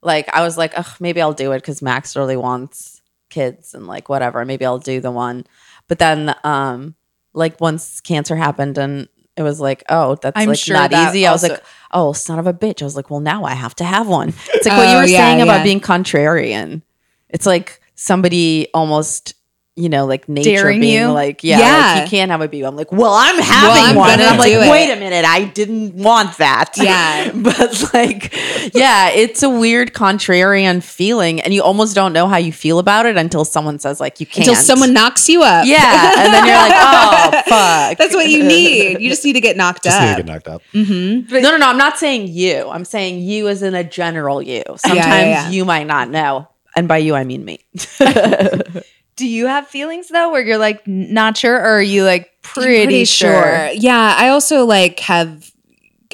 [0.03, 3.87] Like I was like, ugh, maybe I'll do it because Max really wants kids and
[3.87, 4.45] like whatever.
[4.45, 5.47] Maybe I'll do the one.
[5.89, 6.97] But then um
[7.35, 11.09] like once cancer happened and it was like, oh, that's I'm like sure not that
[11.11, 11.25] easy.
[11.27, 12.83] I was like, oh, son of a bitch.
[12.83, 14.35] I was like, well, now I have to have one.
[14.55, 16.83] It's like what you Oh, were yeah, saying about being contrarian.
[17.31, 19.35] It's like somebody almost,
[19.83, 21.09] you know, like nature Daring being you?
[21.09, 21.95] like, yeah, Yeah.
[21.95, 22.65] like you can't have a baby.
[22.65, 24.11] I'm like, well, I'm having I'm one.
[24.11, 24.71] And I'm like, it.
[24.71, 26.71] wait a minute, I didn't want that.
[26.77, 27.33] Yeah.
[27.35, 28.33] but like,
[28.75, 33.07] yeah, it's a weird contrarian feeling, and you almost don't know how you feel about
[33.07, 34.47] it until someone says like you can't.
[34.47, 35.67] Until someone knocks you up.
[35.67, 37.99] yeah, and then you're like, oh fuck.
[37.99, 39.01] That's what you need.
[39.01, 40.17] You just need to get knocked Just need to up.
[40.19, 40.63] get knocked up.
[40.73, 41.35] Mm-hmm.
[41.35, 41.69] no, no, no.
[41.69, 42.69] I'm not saying you.
[42.69, 44.63] I'm saying you as in a general you.
[44.77, 45.51] Sometimes yeah.
[45.51, 46.47] you might not know.
[46.77, 47.59] and by you I mean me.
[49.23, 53.05] Do you have feelings though where you're like not sure or are you like pretty,
[53.05, 53.71] sure?
[53.73, 55.53] Yeah, I also like have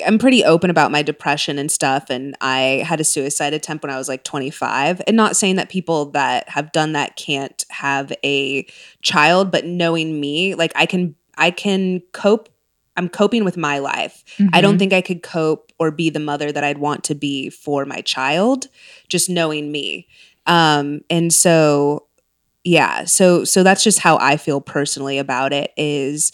[0.07, 3.91] I'm pretty open about my depression and stuff and I had a suicide attempt when
[3.91, 8.13] I was like 25 and not saying that people that have done that can't have
[8.23, 8.67] a
[9.01, 12.51] child but knowing me like I can I can cope
[12.95, 14.23] I'm coping with my life.
[14.53, 17.49] I don't think I could cope or be the mother that I'd want to be
[17.49, 18.67] for my child
[19.09, 20.09] just knowing me.
[20.45, 22.05] Um and so
[22.69, 26.33] yeah so so that's just how i feel personally about it is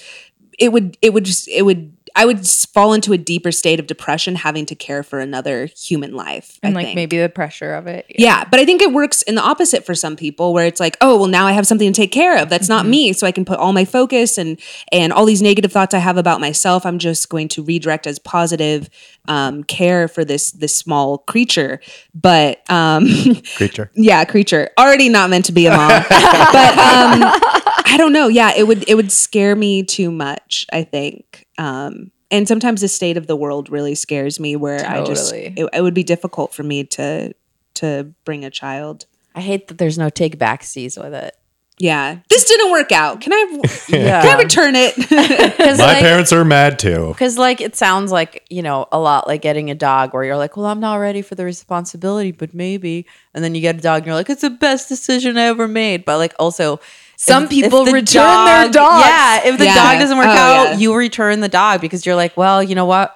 [0.58, 3.86] it would it would just it would i would fall into a deeper state of
[3.86, 6.96] depression having to care for another human life And I like think.
[6.96, 8.06] maybe the pressure of it.
[8.08, 10.96] yeah but i think it works in the opposite for some people where it's like
[11.00, 13.32] oh well now i have something to take care of that's not me so i
[13.32, 14.60] can put all my focus and
[14.92, 18.18] and all these negative thoughts i have about myself i'm just going to redirect as
[18.18, 18.88] positive
[19.26, 21.80] um, care for this this small creature
[22.14, 23.06] but um
[23.56, 23.90] Creature.
[23.94, 24.68] yeah, creature.
[24.78, 25.88] Already not meant to be a mom.
[26.08, 28.28] but um I don't know.
[28.28, 31.46] Yeah, it would it would scare me too much, I think.
[31.58, 35.68] Um and sometimes the state of the world really scares me where I just it,
[35.72, 37.34] it would be difficult for me to
[37.74, 39.06] to bring a child.
[39.34, 41.36] I hate that there's no take backsies with it.
[41.78, 42.18] Yeah.
[42.28, 43.20] This didn't work out.
[43.20, 44.22] Can I Yeah.
[44.22, 44.94] can I return it?
[45.54, 47.08] Because My like, parents are mad too.
[47.08, 50.36] Because like it sounds like you know a lot like getting a dog where you're
[50.36, 53.80] like, well, I'm not ready for the responsibility, but maybe, and then you get a
[53.80, 56.04] dog and you're like, it's the best decision I ever made.
[56.04, 56.80] But like also,
[57.24, 59.04] Some if- people if the return their dogs.
[59.06, 59.74] Yeah, if the Yeah.
[59.74, 60.76] dog doesn't work Oh, out, yeah.
[60.76, 63.14] you return the dog because you're like, well, you know what,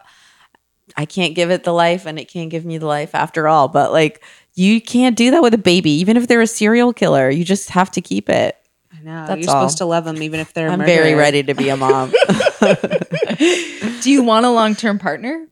[0.96, 3.68] I can't give it the life, and it can't give me the life after all.
[3.68, 4.22] But like,
[4.54, 7.30] you can't do that with a baby, even if they're a serial killer.
[7.30, 8.56] You just have to keep it.
[8.92, 9.26] I know.
[9.26, 9.62] That's you're all.
[9.62, 12.12] supposed to love them even if they're I'm very ready to be a mom.
[14.00, 15.46] Do you want a long term partner?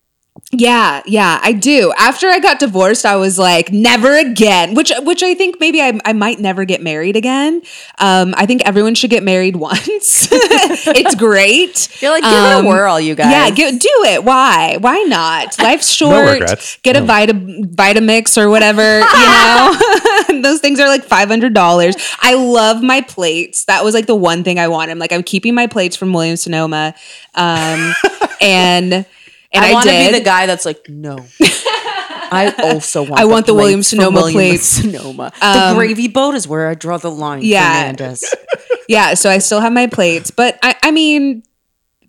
[0.53, 1.93] Yeah, yeah, I do.
[1.99, 4.75] After I got divorced, I was like, never again.
[4.75, 7.63] Which, which I think maybe I, I might never get married again.
[7.99, 10.29] Um, I think everyone should get married once.
[10.31, 12.01] it's great.
[12.01, 13.33] You're like, give it Um, a whirl, you guys.
[13.33, 14.23] Yeah, get, do it.
[14.23, 14.77] Why?
[14.81, 15.59] Why not?
[15.63, 16.35] Life's short.
[16.35, 16.79] regrets.
[16.85, 19.01] Get a Vita Vitamix or whatever.
[19.01, 19.27] You
[20.37, 21.97] know, those things are like five hundred dollars.
[22.21, 23.65] I love my plates.
[23.65, 24.93] That was like the one thing I wanted.
[24.93, 26.95] I'm like, I'm keeping my plates from Williams Sonoma,
[27.35, 27.95] um,
[28.41, 29.05] and
[29.57, 31.27] and I, I, want to be the guy that's like, no.
[32.31, 33.21] I also want.
[33.21, 34.67] I want the Williams plates from Sonoma Williams plates.
[35.01, 35.33] Sonoma.
[35.41, 37.43] Um, the gravy boat is where I draw the line.
[37.43, 37.93] Yeah.
[37.93, 38.35] Fernandez.
[38.89, 41.43] yeah, so I still have my plates, but I, I mean,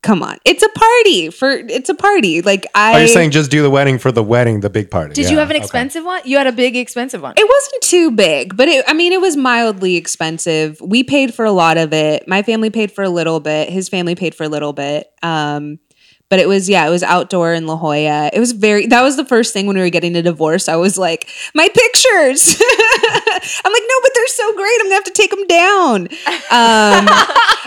[0.02, 2.42] come on, it's a party for it's a party.
[2.42, 5.14] Like I, Are you saying just do the wedding for the wedding, the big party?
[5.14, 5.64] Did you have an okay.
[5.64, 6.22] expensive one?
[6.26, 7.34] You had a big expensive one.
[7.38, 10.80] it wasn't too big, but it, I mean, it was mildly expensive.
[10.82, 12.28] We paid for a lot of it.
[12.28, 13.70] My family paid for a little bit.
[13.70, 15.12] His family paid for a little bit.
[15.22, 15.80] Um,
[16.30, 18.30] but it was yeah, it was outdoor in La Jolla.
[18.34, 18.88] It was very.
[18.88, 20.68] That was the first thing when we were getting a divorce.
[20.68, 22.62] I was like, my pictures.
[23.66, 24.78] I'm like, no, but they're so great.
[24.80, 26.08] I'm gonna have to take them down.
[26.50, 27.06] Um,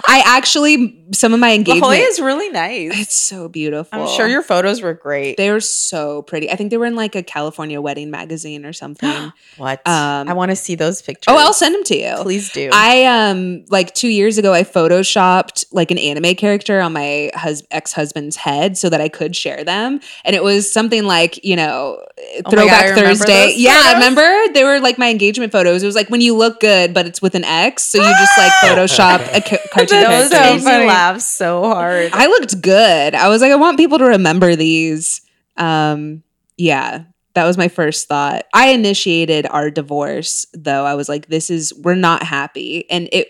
[0.07, 1.83] I actually some of my La engagement.
[1.83, 2.99] Jolla is really nice.
[3.01, 4.01] it's so beautiful.
[4.01, 5.37] I'm sure your photos were great.
[5.37, 6.51] They were so pretty.
[6.51, 9.33] I think they were in like a California wedding magazine or something.
[9.57, 9.87] what?
[9.87, 11.33] Um, I want to see those pictures.
[11.35, 12.17] oh, I'll send them to you.
[12.23, 12.71] Please do.
[12.73, 17.63] I um like two years ago I photoshopped like an anime character on my hus-
[17.71, 21.57] ex husband's head so that I could share them, and it was something like you
[21.57, 23.55] know Oh my God, Throwback Thursday.
[23.57, 23.95] Yeah, photos.
[23.95, 25.83] remember they were like my engagement photos.
[25.83, 28.39] It was like when you look good, but it's with an X, so you just
[28.39, 30.65] like Photoshop a ca- cartoon those character.
[30.65, 32.11] made me laugh so hard.
[32.13, 33.15] I looked good.
[33.15, 35.21] I was like, I want people to remember these.
[35.57, 36.23] Um,
[36.57, 37.05] yeah,
[37.35, 38.45] that was my first thought.
[38.55, 40.85] I initiated our divorce, though.
[40.85, 43.29] I was like, this is we're not happy, and it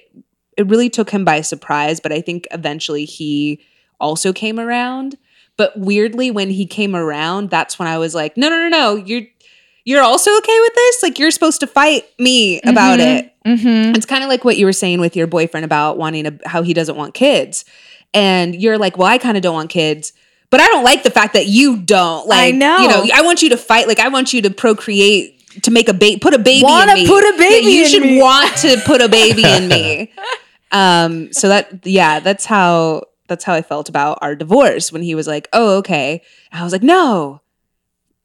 [0.57, 2.01] it really took him by surprise.
[2.01, 3.61] But I think eventually he
[3.99, 5.17] also came around.
[5.61, 8.97] But weirdly, when he came around, that's when I was like, no, no, no, no,
[8.97, 9.27] you're
[9.85, 11.03] you're also okay with this.
[11.03, 13.19] Like you're supposed to fight me about Mhm.
[13.19, 13.35] it.
[13.47, 13.95] Mm-hmm.
[13.95, 16.63] It's kind of like what you were saying with your boyfriend about wanting to, how
[16.63, 17.67] he doesn't want kids.
[18.15, 20.15] And you're like, well, I kind of don't want kids,
[20.49, 22.27] but I don't like the fact that you don't.
[22.27, 22.79] Like, I know.
[22.79, 23.87] You know, I want you to fight.
[23.87, 26.99] Like, I want you to procreate, to make a baby, put a baby Wanna in
[27.03, 27.07] me.
[27.07, 28.19] put a baby Yeah, you should me.
[28.21, 30.11] want to put a baby in me.
[30.73, 35.15] Um, so that, yeah, that's how, that's how I felt about our divorce when he
[35.15, 36.21] was like, oh, okay.
[36.53, 37.41] I was like, no,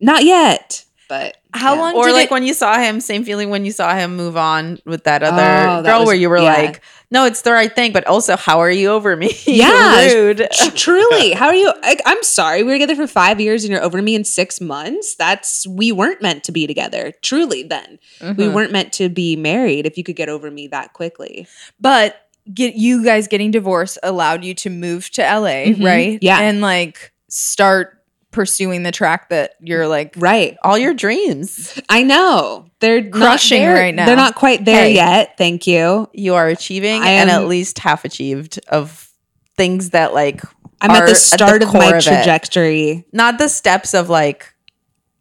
[0.01, 0.83] not yet.
[1.07, 1.81] But How yeah.
[1.81, 2.31] long or did like it?
[2.31, 5.35] when you saw him, same feeling when you saw him move on with that other
[5.69, 6.51] Oh, that girl, was- where you were yeah.
[6.51, 6.81] like,
[7.11, 9.31] "No, it's the right thing," but also, how are you over me?
[9.45, 10.03] Yeah.
[10.11, 10.47] rude.
[10.75, 11.71] Truly, how are you?
[11.83, 14.59] I, I'm sorry, we were together for five years and you're over me in six
[14.59, 15.13] months.
[15.13, 17.13] That's we weren't meant to be together.
[17.21, 18.53] Truly, then we Mhm.
[18.53, 19.85] weren't meant to be married.
[19.85, 21.45] If you could get over me that quickly,
[21.79, 22.19] but
[22.53, 25.83] get you guys getting divorced allowed you to move to LA, Mhm.
[25.83, 26.19] right?
[26.21, 26.39] Yeah.
[26.41, 27.91] and like start
[28.31, 30.57] pursuing the track that you're like right.
[30.63, 31.79] All your dreams.
[31.89, 32.65] I know.
[32.81, 34.05] They're Crushing right now.
[34.05, 34.93] They're not quite there Hey.
[34.95, 35.37] yet.
[35.37, 36.09] Thank you.
[36.13, 39.09] You are achieving I and am- at least half achieved of
[39.57, 40.41] things that like
[40.81, 42.03] I'm at the start of core my it.
[42.03, 43.05] trajectory.
[43.13, 44.53] Not the steps of like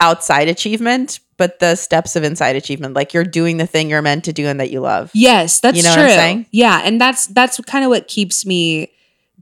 [0.01, 2.95] outside achievement, but the steps of inside achievement.
[2.95, 5.11] Like you're doing the thing you're meant to do and that you love.
[5.15, 6.05] Yes, that's You know what true.
[6.05, 6.47] I'm saying?
[6.51, 8.91] Yeah, and that's that's kind of what keeps me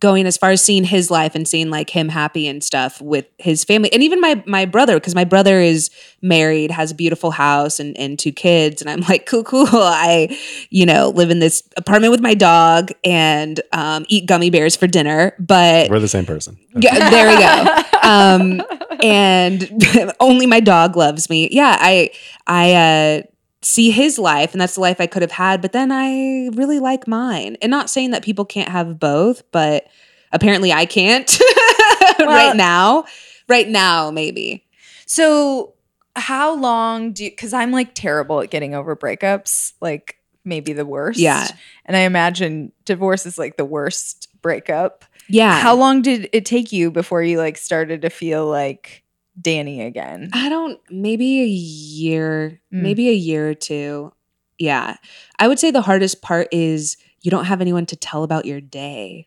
[0.02, 3.26] going as far as seeing his life and seeing like him happy and stuff with
[3.38, 5.90] his family and even my my brother because my brother is
[6.20, 10.36] married has a beautiful house and and two kids and i'm like cool cool i
[10.70, 14.88] you know live in this apartment with my dog and um, eat gummy bears for
[14.88, 16.58] dinner but We're the same person.
[16.74, 17.82] yeah, there we go.
[18.02, 18.62] Um,
[19.02, 21.48] and only my dog loves me.
[21.52, 22.10] Yeah, I
[22.46, 23.22] I uh,
[23.62, 25.62] see his life, and that's the life I could have had.
[25.62, 29.86] But then I really like mine, and not saying that people can't have both, but
[30.32, 31.38] apparently I can't
[32.20, 33.04] right now.
[33.48, 34.64] Right now, maybe.
[35.06, 35.74] So,
[36.16, 40.86] how long do you, because I'm like terrible at getting over breakups, like maybe the
[40.86, 41.18] worst.
[41.18, 41.46] Yeah.
[41.84, 45.04] And I imagine divorce is like the worst breakup.
[45.28, 45.58] Yeah.
[45.58, 49.01] How long did it take you before you like started to feel like
[49.40, 50.30] Dani again?
[50.32, 52.82] I don't, maybe a year, Mm.
[52.82, 54.12] maybe a year or two.
[54.58, 54.96] Yeah.
[55.38, 58.60] I would say the hardest part is you don't have anyone to tell about your
[58.60, 59.26] day.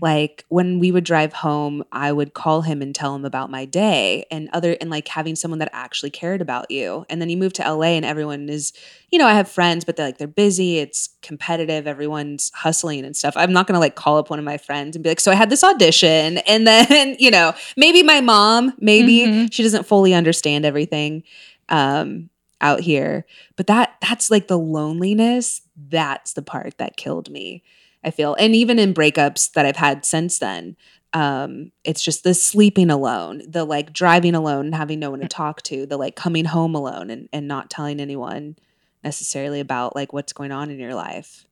[0.00, 3.64] Like when we would drive home, I would call him and tell him about my
[3.64, 7.04] day and other, and like having someone that actually cared about you.
[7.08, 8.72] And then you move to LA and everyone is,
[9.10, 10.78] you know, I have friends, but they're like, they're busy.
[10.78, 11.86] It's competitive.
[11.86, 13.34] Everyone's hustling and stuff.
[13.36, 15.34] I'm not to like call up one of my friends and be like, so I
[15.36, 16.38] had this audition.
[16.54, 19.52] And then, you know, maybe my mom, maybe Mhm.
[19.52, 21.22] she doesn't fully understand everything
[21.68, 22.30] um,
[22.60, 23.26] out here.
[23.56, 25.62] But that that's like the loneliness.
[25.76, 27.62] That's the part that killed me.
[28.04, 30.76] I feel, and even in breakups that I've had since then,
[31.14, 35.28] um, it's just the sleeping alone, the like driving alone and having no one to
[35.28, 38.56] talk to, the like coming home alone and and not telling anyone
[39.02, 41.46] necessarily about like what's going on in your life.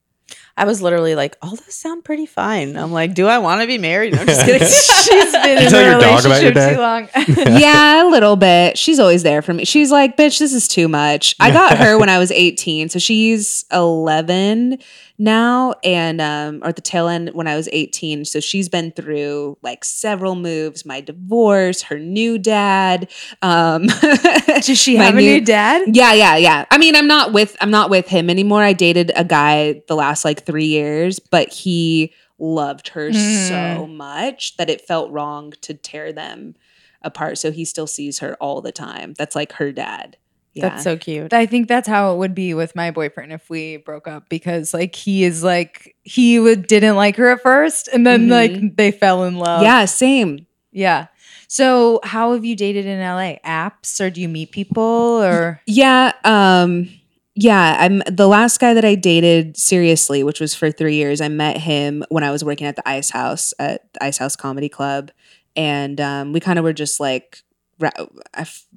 [0.57, 2.77] I was literally like, all those sound pretty fine.
[2.77, 4.15] I'm like, do I want to be married?
[4.15, 4.69] I'm just kidding.
[4.69, 6.75] She's been You in a your dog relationship day?
[6.75, 7.09] too long.
[7.59, 8.77] yeah, a little bit.
[8.77, 9.65] She's always there for me.
[9.65, 11.35] She's like, bitch, this is too much.
[11.41, 12.91] I got her when I was 18.
[12.91, 14.79] So she's 11
[15.23, 18.25] now and um or at the tail end when I was 18.
[18.27, 23.11] So she's been through like several moves, my divorce, her new dad.
[23.41, 23.87] Um
[24.47, 25.89] Does she have a new dad?
[25.95, 26.65] yeah, yeah, yeah.
[26.71, 28.63] I mean, I'm not with I'm not with him anymore.
[28.63, 33.49] I dated a guy the last like 3 years, but he loved her Mm.
[33.49, 36.55] so much that it felt wrong to tear them
[37.03, 37.39] apart.
[37.39, 39.15] So he still sees her all the time.
[39.17, 40.17] That's like her dad.
[40.55, 40.69] Yeah.
[40.69, 41.33] That's so cute.
[41.33, 44.75] I think that's how it would be with my boyfriend if we broke up because
[44.75, 48.31] like he is like he would didn't like her at first and then Mhm.
[48.31, 49.63] like they fell in love.
[49.63, 50.47] yeah, same.
[50.71, 51.07] Yeah.
[51.49, 53.39] So how have you dated in LA?
[53.45, 56.89] Apps or do you meet people or Yeah, um
[57.35, 61.23] yeah, I'm the last guy that I dated seriously, which was for 3 years.
[61.23, 64.37] I met him when I was working at the Ice House at the Ice House
[64.37, 65.11] Comedy Club
[65.57, 67.43] and um we kind of were just like ra- I f-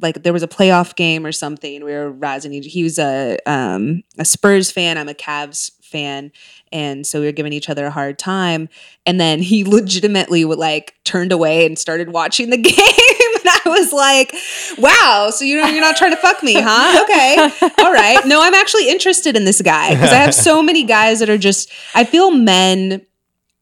[0.02, 1.84] like there was a playoff game or something.
[1.84, 2.72] We were razzing each.
[2.72, 4.98] He was a um, a Spurs fan.
[4.98, 6.32] I'm a Cavs fan,
[6.72, 8.68] and so we were giving each other a hard time.
[9.06, 12.76] And then he legitimately would like turned away and started watching the game.
[12.76, 14.34] and I was like,
[14.78, 17.04] "Wow, so you're you're not trying to fuck me, huh?
[17.04, 18.26] Okay, all right.
[18.26, 21.38] No, I'm actually interested in this guy because I have so many guys that are
[21.38, 21.72] just.
[21.94, 23.06] I feel men."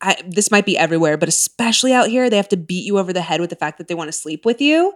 [0.05, 3.13] I, this might be everywhere, but especially out here, they have to beat you over
[3.13, 4.93] the head with the fact that they want to sleep with you.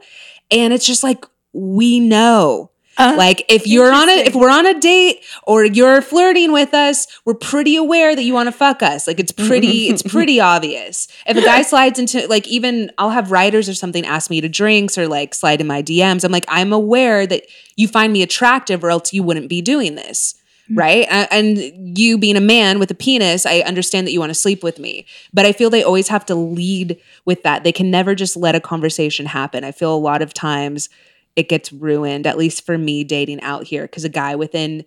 [0.51, 2.71] And it's just like, we know.
[2.99, 6.73] Uh, Like if you're on a if we're on a date or you're flirting with
[6.73, 9.05] us, we're pretty aware that you want to fuck us.
[9.05, 11.07] Like it's pretty it's pretty obvious.
[11.27, 14.49] If a guy slides into like even I'll have writers or something ask me to
[14.49, 16.23] drinks or like slide in my DMs.
[16.23, 17.43] I'm like I'm aware that
[17.75, 20.33] you find me attractive or else you wouldn't be doing this.
[20.73, 21.05] Right.
[21.07, 24.35] A- And you being a man with a penis, I understand that you want to
[24.35, 25.05] sleep with me.
[25.33, 27.63] But I feel they always have to lead with that.
[27.63, 29.63] They can never just let a conversation happen.
[29.63, 30.89] I feel a lot of times
[31.35, 34.83] it gets ruined, at least for me dating out here, because a guy within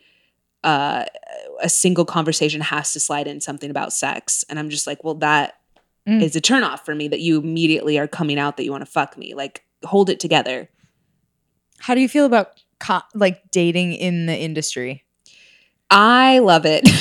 [0.64, 1.06] uh,
[1.62, 4.44] a single conversation has to slide in something about sex.
[4.50, 5.54] And I'm just like, well, that
[6.06, 6.36] is Mm.
[6.36, 9.16] a turnoff for me that you immediately are coming out that you want to fuck
[9.16, 9.32] me.
[9.34, 10.68] Like, hold it together.
[11.78, 15.04] how do you feel about co- like dating in the industry?
[15.90, 16.84] I love it.
[16.84, 16.92] no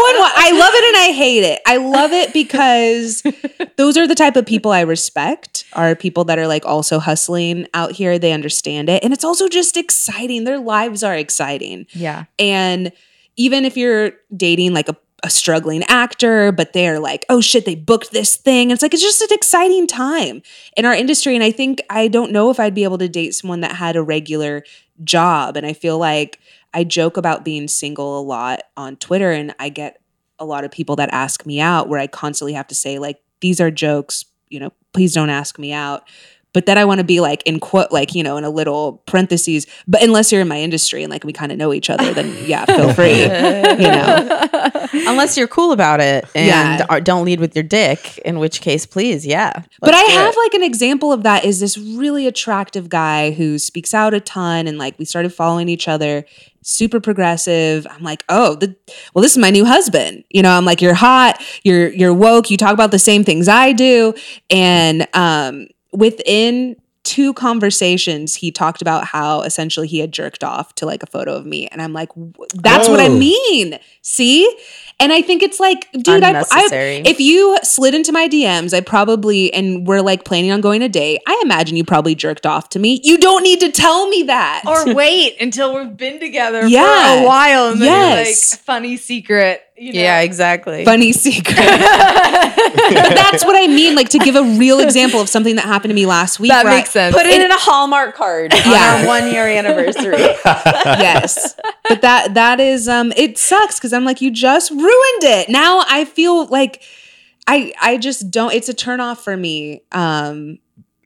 [0.00, 1.60] one wa- I love it and I hate it.
[1.66, 3.22] I love it because
[3.76, 5.64] those are the type of people I respect.
[5.74, 8.18] Are people that are like also hustling out here.
[8.18, 9.04] They understand it.
[9.04, 10.44] And it's also just exciting.
[10.44, 11.86] Their lives are exciting.
[11.90, 12.24] Yeah.
[12.38, 12.92] And
[13.36, 17.74] even if you're dating like a, a struggling actor, but they're like, oh shit, they
[17.74, 18.70] booked this thing.
[18.70, 20.42] It's like, it's just an exciting time
[20.76, 21.34] in our industry.
[21.34, 23.96] And I think, I don't know if I'd be able to date someone that had
[23.96, 24.64] a regular
[25.04, 25.56] job.
[25.56, 26.40] And I feel like
[26.74, 30.00] I joke about being single a lot on Twitter, and I get
[30.38, 33.20] a lot of people that ask me out where I constantly have to say, like,
[33.40, 36.08] these are jokes, you know, please don't ask me out.
[36.56, 39.02] But then I want to be like in quote, like, you know, in a little
[39.04, 42.14] parentheses, but unless you're in my industry and like we kind of know each other,
[42.14, 43.24] then yeah, feel free.
[43.24, 44.48] you know,
[45.10, 46.46] Unless you're cool about it and
[46.80, 46.86] Yeah.
[46.88, 49.64] are- don't lead with your dick, in which case, please, yeah.
[49.82, 50.38] but I have it.
[50.38, 54.66] like an example of that is this really attractive guy who speaks out a ton
[54.66, 56.24] and like we started following each other
[56.68, 58.74] super progressive i'm like oh the,
[59.14, 62.50] well this is my new husband you know i'm like you're hot you're you're woke
[62.50, 64.12] you talk about the same things i do
[64.50, 70.84] and um within two conversations he talked about how essentially he had jerked off to
[70.84, 73.16] like a photo of me and i'm like w- that's what i Oh.
[73.16, 74.44] mean see
[74.98, 76.66] and i think it's like dude I, I
[77.06, 80.88] if you slid into my DMs, I probably and we're like planning on going a
[80.88, 81.20] date.
[81.28, 83.00] I imagine you probably jerked off to me.
[83.04, 84.62] You don't need to tell me that.
[84.66, 87.18] or wait until we've been together Yeah.
[87.18, 88.52] for a while and then Yes.
[88.54, 89.62] like funny secret.
[89.78, 90.00] You know?
[90.00, 90.84] Yeah, exactly.
[90.84, 91.56] funny secret.
[91.56, 93.94] but that's what I mean.
[93.94, 96.50] Like to give a real example of something that happened to me last week.
[96.50, 97.14] that where makes sense.
[97.14, 99.00] Put it in a Hallmark card on Yeah.
[99.02, 100.16] our one year anniversary.
[100.46, 101.54] yes
[101.88, 105.82] but that that is um it sucks because i'm like you just ruined it now
[105.88, 106.82] i feel like
[107.46, 110.58] i i just don't it's a turn off for me um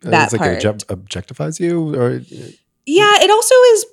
[0.02, 2.20] that it's like part it object- objectifies you, or
[2.86, 3.86] yeah it also is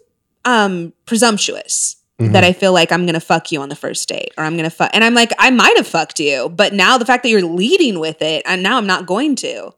[0.45, 2.31] um presumptuous Mm-hmm.
[2.33, 4.71] that i feel like i'm gonna fuck you on the first date or i'm gonna
[4.71, 7.43] fuck and i'm like i might have fucked you but now the fact that you're
[7.43, 9.71] leading with it and now i'm not going to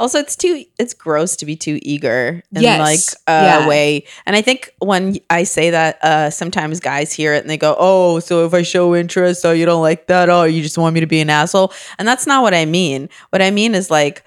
[0.00, 2.80] Also, it's too it's gross to be too eager in Yes.
[2.80, 3.68] like a Yeah.
[3.68, 4.04] way.
[4.26, 7.76] And I think when I say that, uh, sometimes guys hear it and they go,
[7.78, 10.28] "Oh, so if I show interest, oh, you don't like that?
[10.28, 13.08] Oh, you just want me to be an asshole?" And that's not what I mean.
[13.30, 14.24] What I mean is like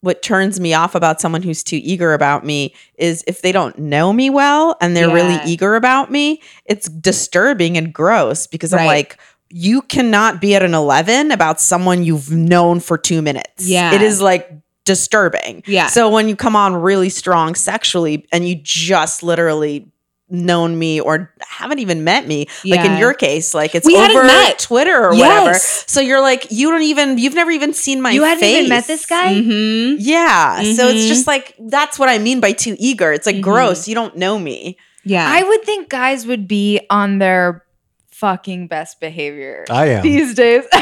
[0.00, 3.78] what turns me off about someone who's too eager about me is if they don't
[3.78, 8.86] know me well and they're really eager about me, it's disturbing and gross because I'm
[8.86, 9.18] like
[9.50, 13.66] you cannot be at an 11 about someone you've known for 2 minutes.
[13.66, 13.94] Yeah.
[13.94, 14.50] It is like
[14.84, 15.62] disturbing.
[15.66, 15.86] Yeah.
[15.86, 19.90] So when you come on really strong sexually and you just literally
[20.30, 24.24] known me or haven't even met me, like in your case, like it's We over
[24.24, 24.58] met.
[24.58, 25.54] Twitter or whatever.
[25.54, 28.86] So you're like, you don't even, you've never even seen my you hadn't even met
[28.86, 29.34] this guy?
[29.34, 29.96] mm-hmm.
[29.98, 30.62] Yeah.
[30.74, 31.08] So it's Mhm.
[31.08, 33.12] just like, that's what I mean by too eager.
[33.12, 33.42] It's like Mhm.
[33.42, 33.88] gross.
[33.88, 34.76] You don't know me.
[35.04, 37.64] yeah I would think guys would be on their
[38.10, 40.02] fucking best behavior I am.
[40.02, 40.64] these days.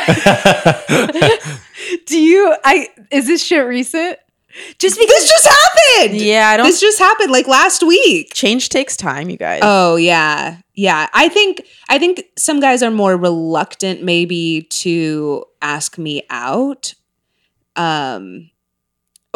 [2.07, 4.19] Do you I is this shit recent?
[4.79, 6.49] Just because this just happened Yeah.
[6.49, 9.61] I don't, this just happened like last week change takes time, you guys.
[9.63, 10.59] Oh yeah.
[10.75, 11.09] Yeah.
[11.13, 16.95] I think I think some guys are more reluctant maybe to ask me out.
[17.75, 18.51] Um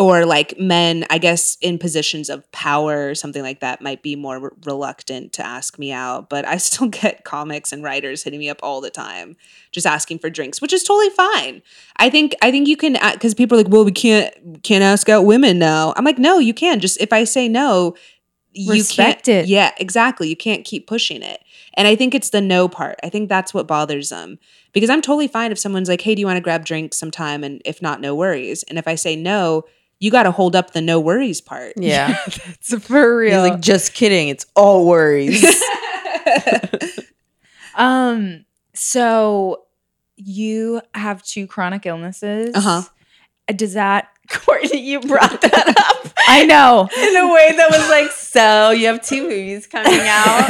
[0.00, 4.16] or like men, I guess in positions of power or something like that might be
[4.16, 8.40] more re- reluctant to ask me out, but I still get comics and writers hitting
[8.40, 9.36] me up all the time
[9.72, 11.62] just asking for drinks, which is totally fine.
[11.96, 15.08] I think I think you can cuz people are like, "Well, we can't can't ask
[15.08, 16.80] out women now." I'm like, "No, you can.
[16.80, 17.94] Just if I say no,
[18.52, 19.48] you Respect can't, it.
[19.48, 20.28] Yeah, exactly.
[20.28, 21.40] You can't keep pushing it.
[21.74, 22.98] And I think it's the no part.
[23.02, 24.38] I think that's what bothers them.
[24.72, 27.44] Because I'm totally fine if someone's like, hey, do you want to grab drinks sometime?
[27.44, 28.64] And if not, no worries.
[28.64, 29.64] And if I say no,
[30.00, 31.74] you got to hold up the no worries part.
[31.76, 32.16] Yeah.
[32.26, 33.42] it's for He's real.
[33.42, 34.28] like, just kidding.
[34.28, 35.44] It's all worries.
[37.76, 38.44] um
[38.74, 39.62] so
[40.16, 42.54] you have two chronic illnesses.
[42.54, 42.82] Uh-huh.
[43.54, 46.88] Does that Courtney, you brought that up I know.
[46.96, 50.48] in a way that was like, so you have two movies coming out.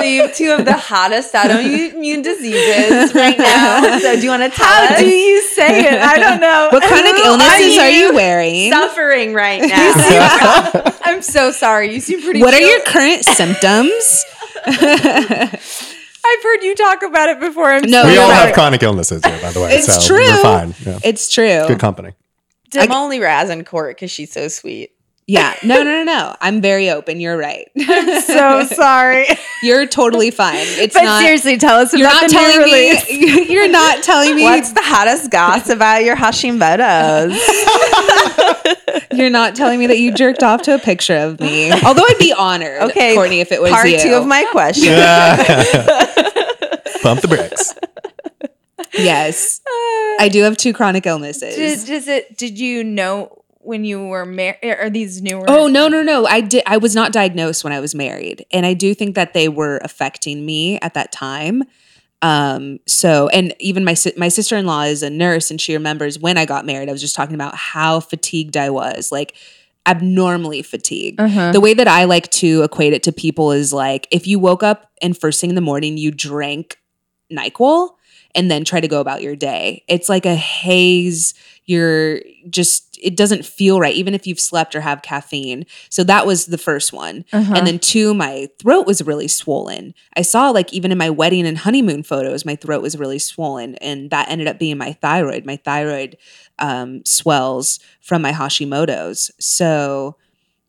[0.00, 3.98] So you have two of the hottest autoimmune diseases right now.
[3.98, 4.98] So do you want to tell How us?
[5.00, 6.00] do you say it?
[6.00, 6.68] I don't know.
[6.72, 8.70] What chronic illnesses Are are you wearing?
[8.72, 10.94] suffering right now?
[11.02, 11.92] I'm so sorry.
[11.94, 14.24] You seem pretty What are your current symptoms?
[14.66, 17.70] I've heard you talk about it before.
[17.70, 18.52] I'm No, we all have sorry.
[18.52, 19.72] chronic illnesses here, by the way.
[19.74, 20.24] It's so true.
[20.24, 20.74] We're fine.
[20.84, 20.98] Yeah.
[21.02, 21.64] It's true.
[21.66, 22.12] Good company.
[22.74, 24.92] I'm only razzing Court because she's so sweet.
[25.26, 25.54] Yeah.
[25.62, 26.34] No, no, no, no.
[26.40, 27.20] I'm very open.
[27.20, 27.68] You're right.
[28.24, 29.26] so sorry.
[29.62, 30.56] You're totally fine.
[30.58, 31.22] It's But not.
[31.22, 33.08] seriously, tell us you're about not the new telling release.
[33.48, 33.52] me.
[33.54, 34.42] You're not telling me.
[34.42, 37.38] What's the hottest gossip about your Hashimoto's?
[39.12, 41.70] You're not telling me that you jerked off to a picture of me.
[41.70, 43.98] Although I'd be honored, Okay, Courtney, if it was Part you.
[44.00, 44.94] two of my question.
[47.02, 47.74] Pump the brakes.
[48.98, 49.60] yes,
[50.20, 51.54] I do have two chronic illnesses.
[51.56, 52.36] Did, does it?
[52.36, 54.58] Did you know when you were married?
[54.64, 55.44] Are these newer?
[55.48, 56.26] Oh no no no!
[56.26, 56.62] I did.
[56.66, 59.78] I was not diagnosed when I was married, and I do think that they were
[59.82, 61.62] affecting me at that time.
[62.22, 65.74] Um, so and even my si- my sister in law is a nurse, and she
[65.74, 66.88] remembers when I got married.
[66.88, 69.36] I was just talking about how fatigued I was, like
[69.86, 71.20] abnormally fatigued.
[71.20, 71.52] Uh-huh.
[71.52, 74.62] The way that I like to equate it to people is like if you woke
[74.62, 76.76] up and first thing in the morning you drank
[77.32, 77.90] NyQuil
[78.34, 79.84] and then try to go about your day.
[79.88, 81.34] It's like a haze.
[81.64, 85.66] You're just, it doesn't feel right, even if you've slept or have caffeine.
[85.88, 87.24] So that was the first one.
[87.32, 87.54] Uh-huh.
[87.54, 89.94] And then two, my throat was really swollen.
[90.16, 93.76] I saw like even in my wedding and honeymoon photos, my throat was really swollen.
[93.76, 95.44] And that ended up being my thyroid.
[95.44, 96.16] My thyroid
[96.58, 99.30] um, swells from my Hashimoto's.
[99.38, 100.16] So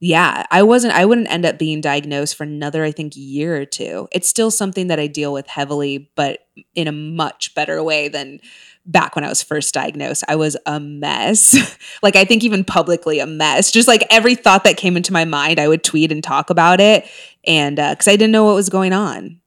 [0.04, 3.66] yeah, I wasn't, I wouldn't end up being diagnosed for another, I think, year or
[3.66, 4.08] two.
[4.12, 6.40] It's still something that I deal with heavily, but
[6.74, 8.40] in a much better way than
[8.84, 10.24] back when I was first diagnosed.
[10.28, 11.78] I was a mess.
[12.04, 13.72] like, I think even publicly a mess.
[13.72, 16.82] Just like every thought that came into my mind, I would tweet and talk about
[16.82, 17.06] it.
[17.46, 19.41] And uh, because I didn't know what was going on.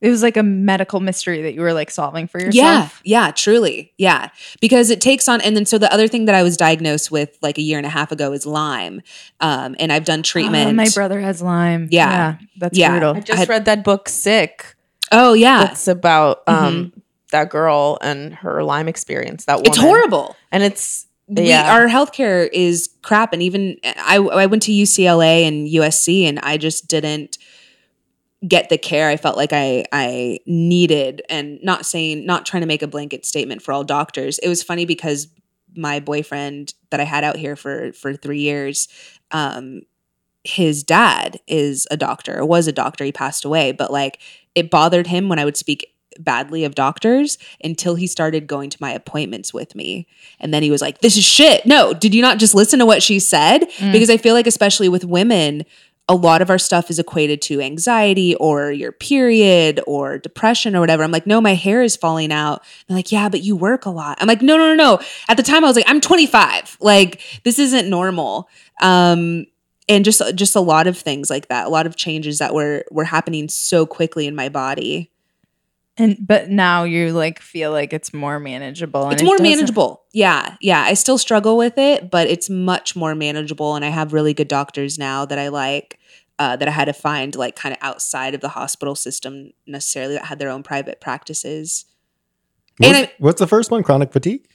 [0.00, 2.54] It was like a medical mystery that you were like solving for yourself.
[2.54, 2.88] yeah,
[3.26, 3.92] yeah, truly.
[3.98, 4.28] Yeah.
[4.60, 7.36] Because it takes on and then so the other thing that I was diagnosed with
[7.42, 9.02] like a year and a half ago is Lyme.
[9.40, 10.70] Um and I've done treatment.
[10.70, 11.88] Oh, my brother has Lyme.
[11.90, 12.36] Yeah.
[12.58, 12.90] that's Yeah.
[12.90, 13.16] brutal.
[13.16, 14.76] I just had- read that book, Sick.
[15.10, 15.70] Oh yeah.
[15.72, 16.92] It's about um
[17.32, 19.46] that girl and her Lyme experience.
[19.46, 19.66] That woman.
[19.68, 20.36] It's horrible.
[20.52, 21.74] and it's We, yeah.
[21.74, 26.56] our healthcare is crap and even I I went to UCLA and USC and I
[26.56, 27.36] just didn't
[28.46, 32.68] get the care I felt like I I needed and not saying not trying to
[32.68, 34.38] make a blanket statement for all doctors.
[34.38, 35.28] It was funny because
[35.74, 38.88] my boyfriend that I had out here for for 3 years
[39.32, 39.82] um
[40.44, 44.20] his dad is a doctor, was a doctor, he passed away, but like
[44.54, 48.78] it bothered him when I would speak badly of doctors until he started going to
[48.80, 50.06] my appointments with me.
[50.40, 51.64] And then he was like, This is shit.
[51.66, 53.66] No, did you not just listen to what she said?
[53.92, 55.64] Because I feel like, especially with women,
[56.08, 60.80] a lot of our stuff is equated to anxiety or your period or depression or
[60.80, 61.02] whatever.
[61.02, 62.64] I'm like, no, my hair is falling out.
[62.86, 64.16] They're like, yeah, but you work a lot.
[64.20, 65.00] I'm like, no, no, no, no.
[65.28, 66.78] At the time, I was like, I'm 25.
[66.80, 68.48] Like, this isn't normal.
[68.80, 69.46] Um,
[69.88, 71.66] and just just a lot of things like that.
[71.66, 75.10] A lot of changes that were were happening so quickly in my body.
[75.98, 79.04] And but now you like feel like it's more manageable.
[79.04, 80.04] and it's more doesn't- manageable.
[80.12, 80.82] Yeah, yeah.
[80.82, 83.74] I still struggle with it, but it's much more manageable.
[83.74, 85.98] And I have really good doctors now that I like.
[86.40, 90.14] Uh, that I had to find like kind of outside of the hospital system necessarily
[90.14, 91.84] that had their own private practices.
[92.80, 93.82] And I- what's the first one?
[93.82, 94.46] Chronic fatigue?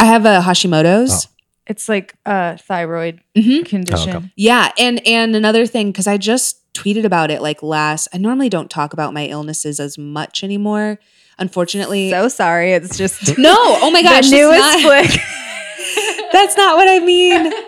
[0.00, 1.28] I have a Hashimoto's.
[1.68, 3.64] It's like a thyroid Mhm.
[3.66, 4.10] condition.
[4.14, 4.32] Oh, okay.
[4.36, 8.08] Yeah, and and another thing because I just tweeted about it like last.
[8.12, 10.98] I normally don't talk about my illnesses as much anymore.
[11.38, 12.72] Unfortunately, So sorry.
[12.72, 13.54] It's just no.
[13.56, 15.20] Oh my gosh, the it's newest not- flick.
[16.32, 17.52] That's not what I mean.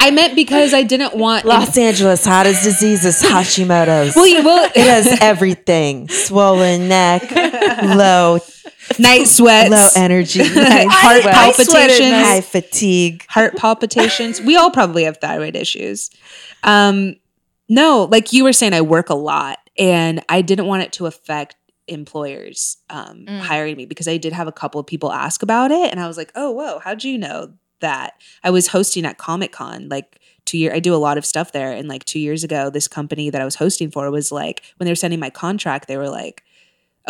[0.00, 4.14] I meant because I didn't want Los Angeles hottest diseases Hashimoto's.
[4.16, 7.30] Well, you will it has everything: swollen neck,
[7.82, 8.38] low
[8.98, 13.24] night sweats, low energy, heart sweat, palpitations, high fatigue.
[13.28, 14.40] heart palpitations.
[14.40, 16.10] we all probably have thyroid issues.
[16.62, 17.16] Um,
[17.68, 21.06] no, like you were saying, I work a lot, and I didn't want it to
[21.06, 21.56] affect
[21.86, 23.40] employers um, Mm.
[23.40, 26.06] hiring me because I did have a couple of people ask about it, and I
[26.06, 30.20] was like, "Oh, whoa, how'd you know that?" I was hosting at Comic Con like
[30.44, 30.72] two year.
[30.72, 33.40] I do a lot of stuff there, and like two years ago, this company that
[33.40, 36.44] I was hosting for was like, when they were sending my contract, they were like.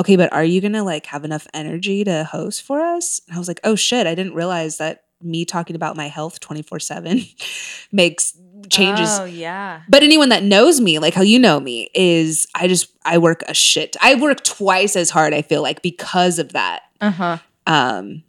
[0.01, 3.21] Okay, but are you gonna like have enough energy to host for us?
[3.27, 6.41] And I was like, oh shit, I didn't realize that me talking about my health
[6.41, 7.21] 24 7
[7.93, 8.39] makes
[8.71, 9.19] changes.
[9.19, 9.83] Oh yeah.
[9.89, 13.43] But anyone that knows me, like how you know me, is I just, I work
[13.49, 13.97] a shit.
[14.01, 16.83] I work twice as hard, I feel like, because of that.
[17.01, 17.39] Uh huh.
[17.67, 18.23] Um,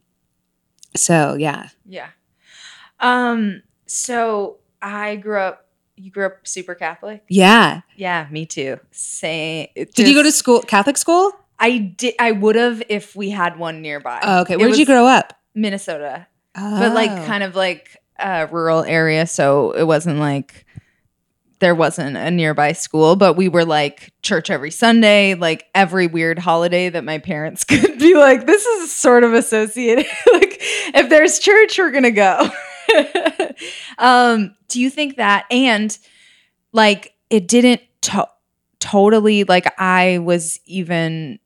[0.95, 1.69] so yeah.
[1.85, 2.09] Yeah.
[2.99, 3.61] Um.
[3.85, 5.65] So I grew up.
[5.95, 7.23] You grew up super Catholic.
[7.27, 7.81] Yeah.
[7.97, 8.79] Yeah, me too.
[8.91, 9.71] Say.
[9.75, 11.31] Did you go to school, Catholic school?
[11.59, 12.13] I did.
[12.19, 14.19] I would have if we had one nearby.
[14.23, 14.53] Oh, okay.
[14.53, 15.33] It Where did you grow up?
[15.55, 17.25] Minnesota, but like Oh.
[17.25, 20.65] kind of like a rural area, so it wasn't like
[21.59, 26.39] there wasn't a nearby school, but we were like church every Sunday, like every weird
[26.39, 30.05] holiday that my parents could be like, this is sort of associated.
[30.33, 32.49] like if there's church, we're gonna go.
[33.97, 35.97] um, do you think that and
[36.71, 38.29] like it didn't to-
[38.79, 41.39] totally like I was even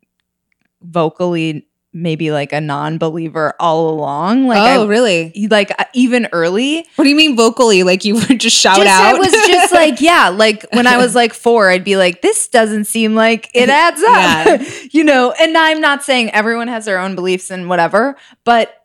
[0.82, 5.32] vocally maybe like a non-believer all along like oh, I, really?
[5.50, 7.84] like uh, even early What do you mean vocally?
[7.84, 9.16] Like you would just shout just, out?
[9.16, 12.48] I was just like, yeah, like when I was like four, I'd be like, this
[12.48, 15.34] doesn't seem like it adds up, you know.
[15.40, 18.76] And I'm not saying everyone has their own beliefs and whatever, but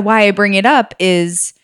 [0.00, 1.54] why I bring it up is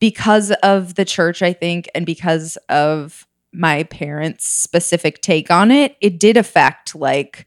[0.00, 5.96] because of the church, I think, and because of my parents' specific take on it,
[6.00, 7.46] it did affect like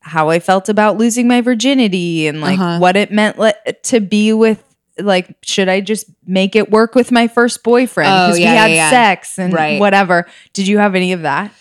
[0.00, 2.78] how I felt about losing my virginity and like Uh-huh.
[2.78, 4.62] what it meant le- to be with
[4.98, 8.56] like should I just make it work with my first boyfriend Oh, because yeah, we
[8.56, 8.90] had yeah, yeah.
[8.90, 9.78] sex and Right.
[9.78, 10.26] whatever.
[10.54, 11.52] Did you have any of that?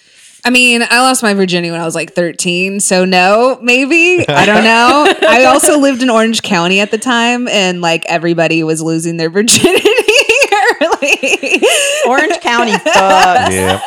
[0.47, 4.25] I mean, I lost my virginity when I was like 13, so no, maybe.
[4.29, 5.13] I don't know.
[5.27, 9.29] I also lived in Orange County at the time, and like everybody was losing their
[9.39, 9.89] virginity
[10.81, 11.61] early.
[12.07, 13.51] Orange County fucks.
[13.51, 13.81] Yeah.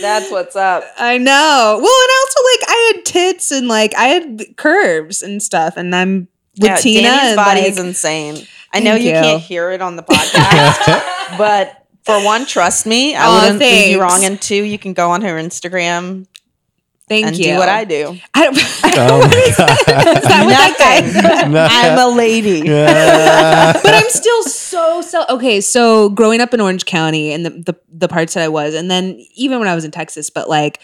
[0.00, 0.84] That's what's up.
[0.98, 1.78] I know.
[1.82, 5.94] Well, and also like I had tits and like I had curves and stuff, and
[5.94, 6.28] I'm
[6.58, 7.00] Latina.
[7.00, 8.46] Yeah, Dani's and, body like- is insane.
[8.72, 9.12] I know you, you.
[9.12, 13.66] can't hear it on the podcast, but for one, trust me, I Aw, wouldn't lead
[13.66, 13.88] thanks.
[13.90, 14.24] you wrong.
[14.24, 16.26] And two, you can go on her Instagram
[17.08, 17.44] Thank and you.
[17.44, 18.16] do what I do.
[18.34, 19.30] I don't, Oh my God.
[19.50, 21.68] is that what that guy?
[21.92, 22.62] I'm a lady.
[23.82, 25.60] but I'm still so so okay.
[25.60, 28.88] So growing up in Orange County and the, the the parts that I was, and
[28.90, 30.80] then even when I was in Texas, but like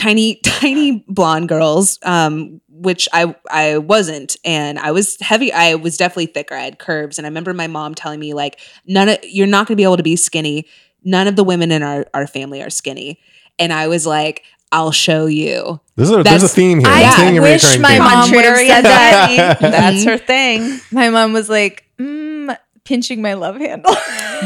[0.00, 5.52] tiny tiny blonde girls, um, which I I wasn't, and I was heavy.
[5.52, 6.54] I was definitely thicker.
[6.54, 9.66] I had curves, and I remember my mom telling me like, none of you're not
[9.66, 10.66] going to be able to be skinny.
[11.04, 13.20] None of the women in our our family are skinny,
[13.58, 14.42] and I was like,
[14.72, 15.80] I'll show you.
[15.96, 16.88] There's a, there's a theme here.
[16.88, 17.98] I I'm a wish my theme.
[17.98, 19.58] mom would have said that.
[19.60, 20.80] That's her thing.
[20.90, 23.94] My mom was like, mm, pinching my love handle.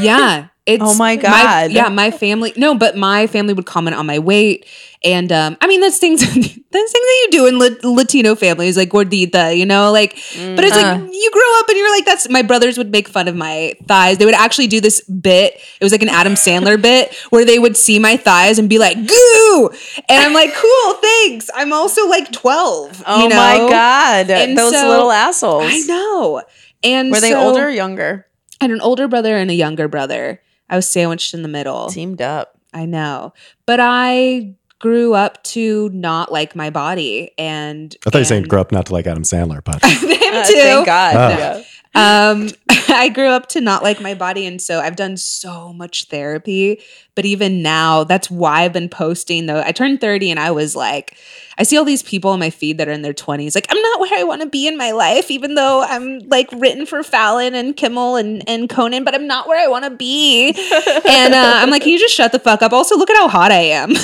[0.01, 0.49] Yeah.
[0.67, 1.73] It's Oh my God.
[1.73, 2.55] yeah, my family.
[2.57, 4.65] No, but my family would comment on my weight,
[5.05, 8.75] and um, I mean that's things that's things that you do in Lat- Latino families,
[8.75, 10.13] like gordita, you know, like.
[10.15, 12.31] But it's like you grow up and you're like, that's.
[12.31, 14.17] My brothers would make fun of my thighs.
[14.17, 15.53] They would actually do this bit.
[15.81, 18.79] It was like an Adam Sandler bit where they would see my thighs and be
[18.79, 19.71] like, "Goo,"
[20.09, 23.03] and I'm like, "Cool, thanks." I'm also like 12.
[23.07, 23.37] Oh you know?
[23.37, 25.65] my god, And those so- little assholes.
[25.67, 26.43] I know.
[26.83, 28.27] And Were they so- older or younger?
[28.63, 30.41] I had an older brother and a younger brother.
[30.69, 31.89] I was sandwiched in the middle.
[31.89, 32.59] Teamed up.
[32.73, 33.33] I know.
[33.67, 38.43] But I grew up to not like my body and I thought you were saying
[38.43, 40.53] and- grow up not to like Adam Sandler, but him Uh, too.
[40.55, 41.17] thank God.
[41.17, 41.29] Oh.
[41.39, 41.63] Yeah.
[41.95, 42.49] Um
[42.89, 46.81] I grew up to not like my body and so I've done so much therapy,
[47.15, 49.63] but even now that's why I've been posting though.
[49.65, 51.17] I turned 30 and I was like
[51.57, 53.81] I see all these people on my feed that are in their 20s like I'm
[53.81, 57.03] not where I want to be in my life even though I'm like written for
[57.03, 60.49] Fallon and Kimmel and and Conan, but I'm not where I want to be.
[61.09, 62.73] and uh, I'm like, can you just shut the fuck up?
[62.73, 63.91] Also, look at how hot I am.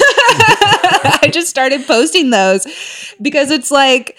[1.22, 2.66] I just started posting those
[3.20, 4.16] because it's like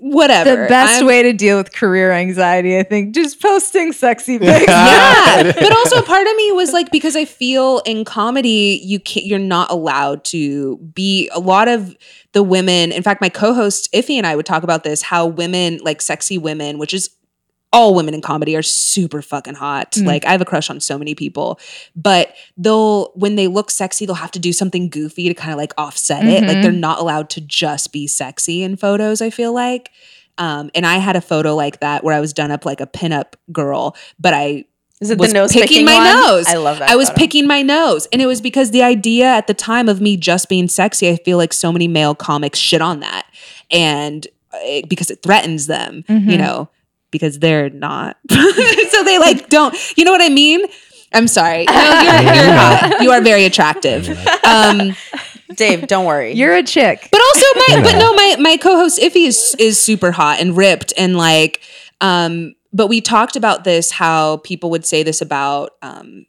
[0.00, 0.62] whatever.
[0.62, 4.66] the best I'm- way to deal with career anxiety, I think, just posting sexy pics.
[4.66, 9.26] yeah but also part of me was like because i feel in comedy you can't
[9.26, 11.96] you're not allowed to be a lot of
[12.32, 15.78] the women in fact my co-host Ify and i would talk about this how women
[15.82, 17.10] like sexy women which is
[17.72, 19.92] all women in comedy are super fucking hot.
[19.92, 20.06] Mm.
[20.06, 21.60] Like I have a crush on so many people,
[21.94, 25.58] but they'll when they look sexy, they'll have to do something goofy to kind of
[25.58, 26.44] like offset it.
[26.44, 29.20] Like they're not allowed to just be sexy in photos.
[29.20, 29.90] I feel like,
[30.38, 32.86] um, and I had a photo like that where I was done up like a
[32.86, 34.64] pinup girl, but I
[35.02, 36.04] Is it was the nose picking my one?
[36.26, 36.46] nose.
[36.48, 36.88] I love that.
[36.88, 37.18] I was photo.
[37.18, 38.06] picking my nose.
[38.12, 41.16] And it was because the idea at the time of me just being sexy, I
[41.16, 43.26] feel like so many male comics shit on that.
[43.70, 46.38] And uh, because it threatens them, you Mhm.
[46.38, 46.68] know,
[47.10, 48.16] because they're not.
[48.30, 50.62] so they like don't, you know what I mean?
[51.12, 51.64] I'm sorry.
[51.64, 52.98] No, you're, you're hot.
[53.00, 54.08] You are very attractive.
[54.44, 54.94] Um,
[55.54, 56.34] Dave, don't worry.
[56.34, 57.08] You're a chick.
[57.10, 60.92] but also my but no my my co-host Ify is is super hot and ripped
[60.98, 61.62] and like
[62.00, 66.26] um but we talked about this how people would say this about um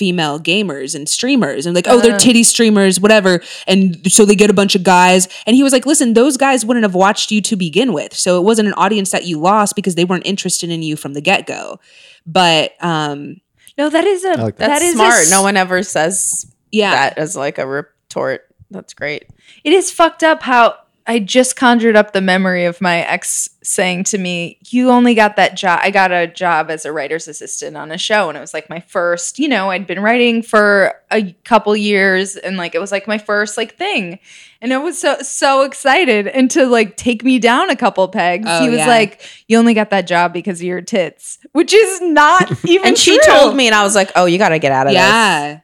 [0.00, 2.26] female gamers and streamers and like oh they're Uh.
[2.26, 3.32] titty streamers whatever
[3.66, 3.80] and
[4.10, 6.84] so they get a bunch of guys and he was like listen those guys wouldn't
[6.88, 9.94] have watched you to begin with so it wasn't an audience that you lost because
[9.96, 11.78] they weren't interested in you from the get-go
[12.26, 13.40] but um
[13.78, 14.68] No, that is a like that.
[14.68, 15.20] That's that is a smart.
[15.26, 18.46] s- no one ever says yeah that as like a retort.
[18.70, 19.22] That's great.
[19.64, 20.76] It is fucked up how
[21.06, 25.36] I just conjured up the memory of my ex saying to me, You only got
[25.36, 25.80] that job.
[25.82, 28.28] I got a job as a writer's assistant on a show.
[28.28, 32.36] And it was like my first, you know, I'd been writing for a couple years
[32.36, 34.18] and like it was like my first like thing.
[34.62, 36.26] And I was so so excited.
[36.28, 38.86] And to like take me down a couple pegs, Oh, he was yeah.
[38.86, 42.98] like, You only got that job because of your tits, which is not even And
[42.98, 43.34] she true.
[43.34, 45.60] told me, and I was like, "Oh, you got to get out of this." yeah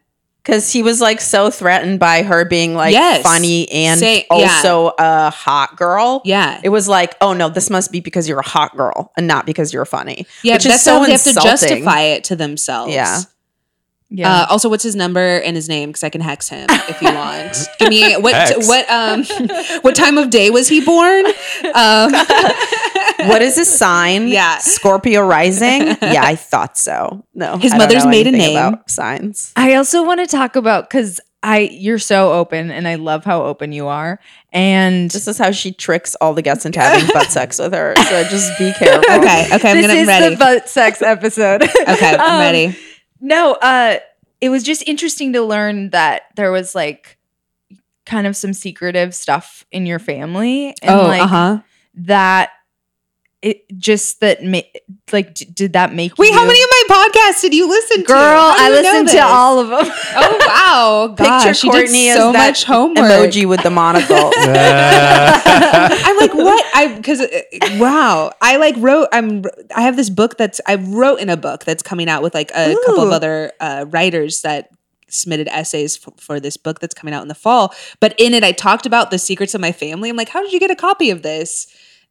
[0.46, 3.22] because he was like so threatened by her being like Yes.
[3.24, 4.36] funny and Say- yeah.
[4.62, 6.22] also a hot girl.
[6.24, 9.26] yeah It was like, oh no, this must be because you're a hot girl and
[9.26, 10.24] not because you're funny.
[10.44, 13.20] yeah which that's is so how they have to justify it to themselves Yeah.
[14.08, 14.32] Yeah.
[14.42, 15.88] Uh, also, what's his number and his name?
[15.88, 17.58] Because I can hex him if you want.
[17.80, 18.68] Give me what Hex.
[18.68, 19.24] what um
[19.82, 21.24] what time of day was he born?
[21.74, 22.12] Um,
[23.28, 24.28] What is his sign?
[24.36, 24.58] Yeah.
[24.58, 25.82] Scorpio rising.
[26.02, 27.24] yeah, I thought so.
[27.34, 28.66] No, His mother's maiden anything name.
[28.66, 29.52] about signs.
[29.56, 33.44] I also want to talk about because I you're so open and I love how
[33.44, 34.18] open you are.
[34.52, 37.94] And This is how she tricks all the guests into having butt sex with her.
[37.96, 39.14] So just be careful.
[39.14, 40.34] Okay, okay, I'm this gonna is ready.
[40.34, 41.62] the butt sex episode.
[41.62, 42.76] okay, I'm Um, ready.
[43.20, 43.98] No, uh
[44.40, 47.16] it was just interesting to learn that there was like
[48.06, 51.58] kind of some secretive stuff in your family and Oh, like uh huh.
[51.94, 52.50] that
[53.46, 54.60] it just that ma-
[55.12, 57.98] like d- did that make Wait, you how many of my podcasts did you listen
[57.98, 58.06] to?
[58.06, 59.78] girl I listened to all of them
[60.16, 61.14] Oh wow!
[61.16, 63.04] Gosh, Picture she Courtney did as so that much homework.
[63.04, 64.32] emoji with the monocle.
[64.36, 66.64] I'm like, what?
[66.74, 67.20] I because
[67.78, 69.08] wow, I like wrote.
[69.12, 69.44] I'm.
[69.74, 72.50] I have this book that's I wrote in a book that's coming out with like
[72.54, 74.70] a couple of other uh, writers that
[75.08, 77.74] submitted essays for, for this book that's coming out in the fall.
[78.00, 80.10] But in it, I talked about the secrets of my family.
[80.10, 81.68] I'm like, how did you get a copy of this?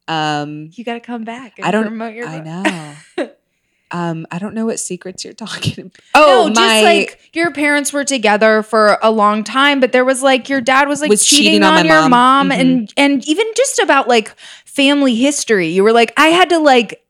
[0.07, 1.87] Um, you got to come back and I don't.
[1.87, 3.29] promote your I know.
[3.91, 5.95] um, I don't know what secrets you're talking about.
[6.13, 10.21] Oh, Oh, just like your parents were together for a long time, but there was
[10.21, 12.51] like your dad was like Was cheating, cheating on, on your mom, mom.
[12.51, 14.33] and and even just about like
[14.65, 15.69] family history.
[15.69, 17.03] You were like, I had to like,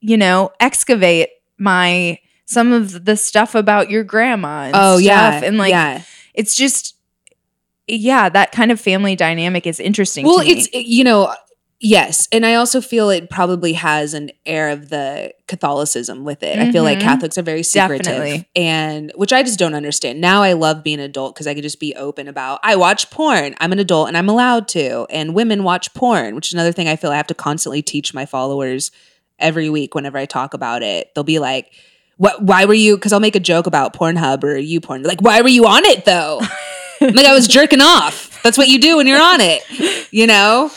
[0.00, 4.64] you know, excavate my some of the stuff about your grandma.
[4.66, 5.02] And oh stuff.
[5.02, 6.02] yeah, and like yeah.
[6.34, 6.94] it's just
[7.88, 10.26] yeah, that kind of family dynamic is interesting.
[10.26, 10.52] well to me.
[10.52, 11.34] it's you know
[11.80, 16.58] yes and i also feel it probably has an air of the catholicism with it.
[16.58, 17.02] I feel like Mhm.
[17.02, 18.48] catholics are very secretive Definitely.
[18.56, 20.20] and which i just don't understand.
[20.20, 23.10] Now i love being an adult because i could just be open about i watch
[23.10, 23.54] porn.
[23.60, 25.06] I'm an adult and i'm allowed to.
[25.10, 28.12] And women watch porn which is another thing i feel i have to constantly teach
[28.14, 28.90] my followers
[29.38, 31.14] every week whenever i talk about it.
[31.14, 31.70] They'll be like
[32.16, 35.20] what why were you because i'll make a joke about pornhub or you porn like
[35.20, 36.40] why were you on it though?
[36.98, 38.40] Like i was jerking off.
[38.42, 39.62] That's what you do when you're on it
[40.10, 40.70] you know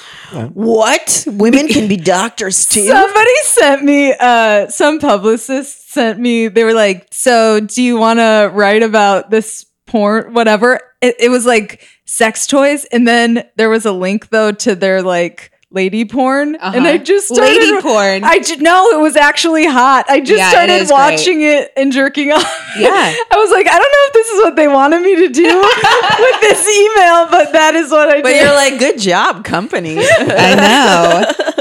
[0.53, 1.25] what?
[1.27, 2.87] Women can be doctors too.
[2.87, 8.19] Somebody sent me, uh, some publicist sent me, they were like, So do you want
[8.19, 10.79] to write about this porn, whatever?
[11.01, 12.85] It, it was like sex toys.
[12.85, 16.55] And then there was a link though to their like lady porn.
[16.55, 17.03] And I Uh-huh.
[17.03, 17.55] just started.
[17.59, 18.23] lady porn.
[18.23, 20.05] I ju- no, it was actually hot.
[20.09, 20.91] I just Yeah, it started great.
[20.91, 22.41] watching it and jerking off.
[22.77, 22.89] Yeah.
[23.31, 25.43] I was like, I don't know if this is what they wanted me to do
[25.61, 28.23] with this email, but that is what I did.
[28.23, 28.41] but did.
[28.43, 29.97] you're like, good job, company.
[30.19, 31.58] I know.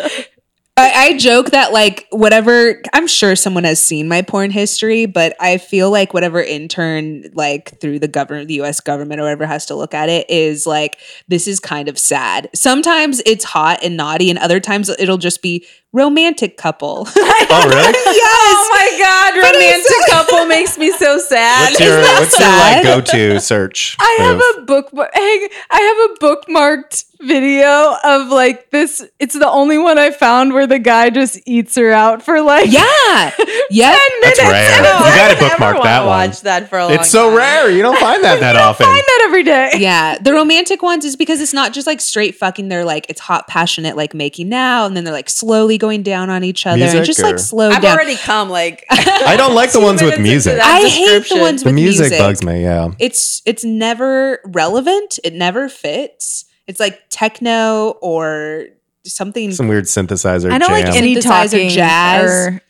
[0.78, 5.34] I, I joke that like whatever I'm sure someone has seen my porn history, but
[5.40, 8.78] I feel like whatever intern like through the government, the U.S.
[8.78, 12.48] government or whatever has to look at it is like this is kind of sad.
[12.54, 17.08] Sometimes it's hot and naughty, and other times it'll just be romantic couple.
[17.50, 17.80] Oh, really?
[18.04, 18.26] yes.
[18.26, 21.70] oh my god, But romantic couple makes me so sad.
[21.70, 23.96] What's your that what's your like go to search?
[24.00, 24.90] I have a book.
[24.92, 29.02] Hang, I have a bookmarked video of like this.
[29.18, 32.70] It's the only one I found where the guy just eats her out for like
[32.70, 33.32] yeah.
[33.70, 33.96] Yeah.
[34.22, 34.76] That's rare.
[34.76, 36.28] You got to bookmark that one.
[36.28, 37.38] Watch that for a long It's so time.
[37.38, 37.70] rare.
[37.70, 38.84] You don't find that that often.
[38.84, 39.70] find that every day.
[39.76, 42.68] Yeah, the romantic ones is because it's not just like straight fucking.
[42.68, 46.28] They're like it's hot, passionate, like making now, and then they're like slowly going down
[46.30, 47.76] on each other, and Music just or- like slow down.
[47.76, 47.94] I've down.
[47.96, 50.58] already come like I don't like the Two ones with music.
[50.62, 51.40] I hate the description.
[51.40, 52.18] ones The with music, music.
[52.18, 52.62] bugs me.
[52.62, 52.90] Yeah.
[52.98, 55.18] It's it's never relevant.
[55.24, 56.44] It never fits.
[56.66, 58.66] It's like techno or
[59.04, 59.52] something.
[59.52, 60.50] Some weird synthesizer.
[60.52, 62.30] I don't like any Synthesizer talking jazz.
[62.30, 62.62] or-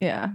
[0.00, 0.28] yeah.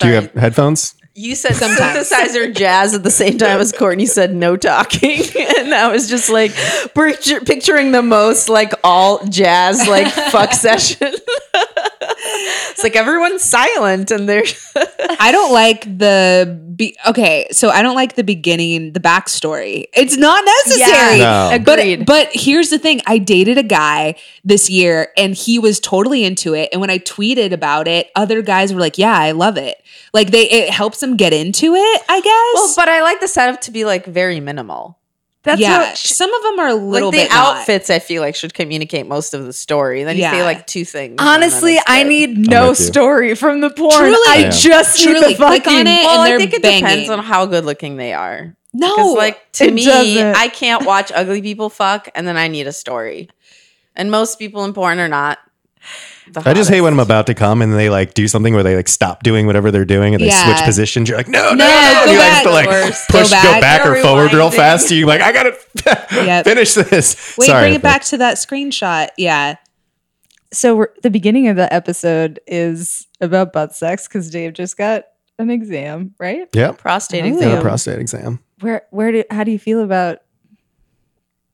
[0.00, 0.94] Do you have headphones?
[1.18, 2.08] You said Sometimes.
[2.12, 5.20] synthesizer jazz at the same time as Courtney said no talking,
[5.58, 6.52] and I was just like
[6.94, 11.12] picture, picturing the most like all jazz like fuck session.
[12.08, 14.44] It's like everyone's silent and they're
[15.20, 17.48] I don't like the be- okay.
[17.50, 19.84] So I don't like the beginning, the backstory.
[19.92, 21.18] It's not necessary.
[21.18, 21.50] No.
[21.52, 22.06] Agreed.
[22.06, 26.24] But but here's the thing: I dated a guy this year, and he was totally
[26.24, 26.68] into it.
[26.72, 29.80] And when I tweeted about it, other guys were like, "Yeah, I love it."
[30.12, 32.02] Like they, it helps them get into it.
[32.08, 32.54] I guess.
[32.54, 34.97] well, but I like the setup to be like very minimal.
[35.44, 37.58] That's yeah, what some of them are a little like the bit not.
[37.58, 40.02] outfits, I feel like should communicate most of the story.
[40.04, 40.32] Then you Yeah.
[40.32, 41.14] say like two things.
[41.18, 43.92] honestly, I need no story from the porn.
[43.92, 44.16] Truly.
[44.28, 44.50] I Yeah.
[44.50, 45.78] just need Truly, the click fucking.
[45.80, 46.04] on it.
[46.04, 46.80] Well, and I think it banging.
[46.84, 48.54] depends on how good looking they are.
[48.74, 50.34] No, Because like to it me, doesn't.
[50.36, 53.30] I can't watch ugly people fuck, and then I need a story.
[53.96, 55.38] And most people in porn are not.
[56.32, 58.62] The I just hate when I'm about to come and they like do something where
[58.62, 60.44] they like stop doing whatever they're doing and they Yeah.
[60.54, 61.08] switch positions.
[61.08, 62.02] You're like, no, no, No, no.
[62.06, 62.44] go you back.
[62.44, 63.60] like, like push, Go go back.
[63.60, 64.90] back, or You're forward real fast.
[64.90, 65.56] You're like, I gotta
[66.12, 66.44] Yep.
[66.44, 67.36] finish this.
[67.38, 67.62] wait, Sorry.
[67.64, 69.08] bring it back to that screenshot.
[69.16, 69.56] Yeah,
[70.52, 75.04] so we're, the beginning of the episode is about butt sex because Dave just got
[75.38, 76.48] an exam, right?
[76.52, 76.78] Yep.
[76.78, 77.26] prostate Oh.
[77.26, 77.62] Yeah, exam.
[77.62, 78.40] prostate exam.
[78.60, 80.18] Where where do how do you feel about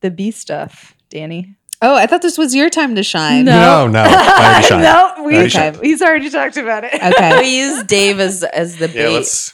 [0.01, 1.55] the B stuff, Dani?
[1.83, 3.45] Oh, I thought this was your time to shine.
[3.45, 3.87] No.
[3.87, 4.05] No, no.
[4.07, 4.83] I already
[5.19, 5.77] no, we, Already shot.
[5.85, 6.95] he's already talked about it.
[6.95, 7.39] Okay.
[7.43, 9.03] we use Dave as as the bait.
[9.03, 9.53] Yeah, let's.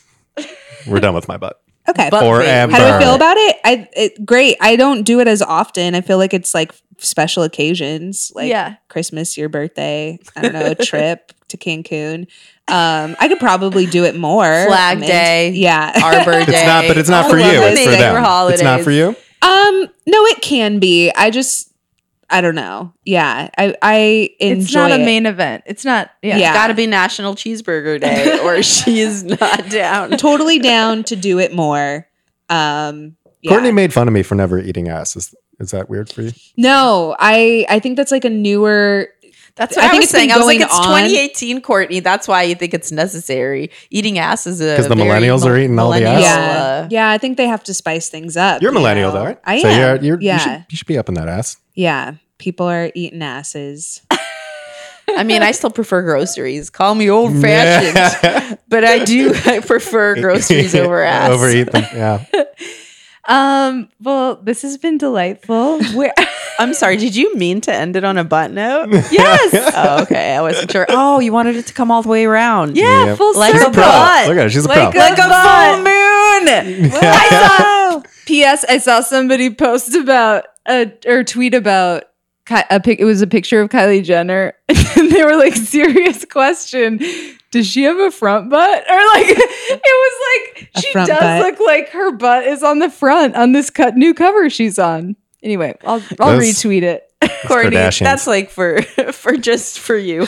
[0.86, 1.60] We're done with my butt.
[1.88, 2.08] Okay.
[2.10, 2.72] But Forever.
[2.72, 3.56] How do I feel about it?
[3.64, 4.56] I it, great.
[4.60, 5.94] I don't do it as often.
[5.94, 8.76] I feel like it's like special occasions, like Yeah.
[8.88, 10.18] Christmas, your birthday.
[10.36, 12.26] I don't know, a trip to Cancun.
[12.68, 14.44] Um, I could probably do it more.
[14.44, 15.50] Flag I'm Day.
[15.50, 15.90] yeah.
[16.04, 16.52] Arbor Day.
[16.52, 17.44] It's not, but it's not all for you.
[17.44, 18.22] them It's for them.
[18.22, 19.08] were It's not for you.
[19.08, 21.10] um, no, it can be.
[21.16, 21.69] I just,
[22.30, 22.92] I don't know.
[23.04, 24.62] Yeah, I, I enjoy.
[24.62, 25.04] It's not a it.
[25.04, 25.64] main event.
[25.66, 26.10] It's not.
[26.22, 26.36] Yeah.
[26.36, 26.50] Yeah.
[26.50, 30.12] It's got to be National Cheeseburger Day, or she is not down.
[30.12, 32.06] totally down to do it more.
[32.48, 33.50] Um, yeah.
[33.50, 35.16] Courtney made fun of me for never eating ass.
[35.16, 36.32] Is, is that weird for you?
[36.56, 39.08] no, I, I think that's like a newer.
[39.56, 40.32] That's I what I, think was saying.
[40.32, 40.84] I was like, it's on.
[40.84, 42.00] 2018, Courtney.
[42.00, 43.70] That's why you think it's necessary.
[43.90, 46.22] Eating ass is a because the very millennials are eating all the ass?
[46.22, 46.36] Yeah,
[46.84, 47.10] uh, yeah.
[47.10, 48.62] I think they have to spice things up.
[48.62, 49.18] You're a you millennial, know?
[49.18, 49.38] though, right?
[49.44, 50.02] I so am.
[50.02, 51.56] You're, you're, yeah, You should, you should be up in that ass.
[51.74, 52.14] yeah.
[52.38, 54.00] People are eating asses.
[55.10, 56.70] I mean, I still prefer groceries.
[56.70, 59.34] Call me old fashioned, but I do.
[59.44, 61.30] I prefer groceries over ass.
[61.30, 61.84] Overeat them.
[61.92, 62.24] Yeah.
[63.30, 63.88] Um.
[64.02, 65.82] Well, this has been delightful.
[65.94, 66.12] Where?
[66.58, 66.96] I'm sorry.
[66.98, 68.88] Did you mean to end it on a butt note?
[69.10, 69.72] yes.
[69.74, 70.34] oh, okay.
[70.34, 70.84] I wasn't sure.
[70.90, 72.76] Oh, you wanted it to come all the way around.
[72.76, 73.06] Yeah.
[73.06, 73.18] Yep.
[73.18, 73.82] Full Like She's a circle.
[73.82, 74.28] butt.
[74.28, 74.50] Look at her.
[74.50, 75.00] She's a Like pro.
[75.00, 76.90] a- Like a full moon.
[77.02, 78.02] I saw.
[78.26, 78.64] P.S.
[78.68, 82.04] I saw somebody post about a or tweet about
[82.46, 83.00] Ki- a pic.
[83.00, 87.00] It was a picture of Kylie Jenner, and they were like, "Serious question."
[87.50, 88.84] Does she have a front butt?
[88.90, 91.42] Or like it was like A she does butt.
[91.42, 95.16] look like her butt is on the front on this cut new cover she's on.
[95.42, 97.06] Anyway, I'll I'll Those- retweet it.
[97.46, 98.80] Courtney, that's like for
[99.12, 100.26] for just for you.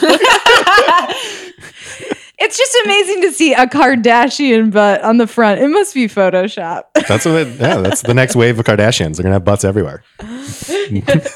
[2.38, 5.60] It's just amazing to see a Kardashian butt on the front.
[5.60, 6.82] It must be Photoshop.
[7.06, 7.34] That's what.
[7.46, 9.16] It, yeah, that's the next wave of Kardashians.
[9.16, 10.02] They're gonna have butts everywhere.
[10.20, 10.42] Multiple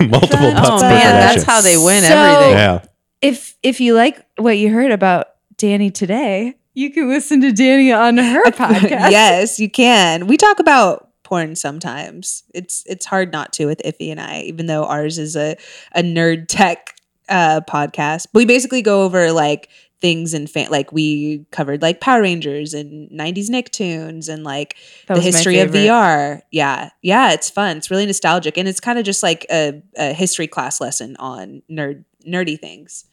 [0.01, 0.69] oh, butts.
[0.69, 2.53] oh per man, that's how they win So- everything.
[2.55, 2.85] Yeah.
[3.23, 5.29] if if you like what you heard about
[5.59, 9.11] Dani today, you can listen to Dani on her podcast.
[9.11, 10.27] yes, you can.
[10.27, 12.45] We talk about porn sometimes.
[12.55, 15.57] It's it's hard not to with Ify and I, even though ours is a
[15.93, 16.97] a nerd tech
[17.29, 18.29] uh, podcast.
[18.33, 19.69] But we basically go over like
[20.01, 24.77] things and fan like we covered like Power Rangers and 90s Nicktoons and like
[25.09, 25.71] the history of.
[25.71, 26.43] VR.
[26.51, 26.91] Yeah.
[27.03, 27.79] Yeah, it's fun.
[27.79, 31.63] It's really nostalgic and it's kind of just like a, a history class lesson on
[31.71, 33.07] nerd nerdy things.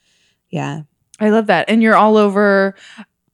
[0.49, 0.81] Yeah.
[1.19, 1.69] I love that.
[1.69, 2.75] And you're all over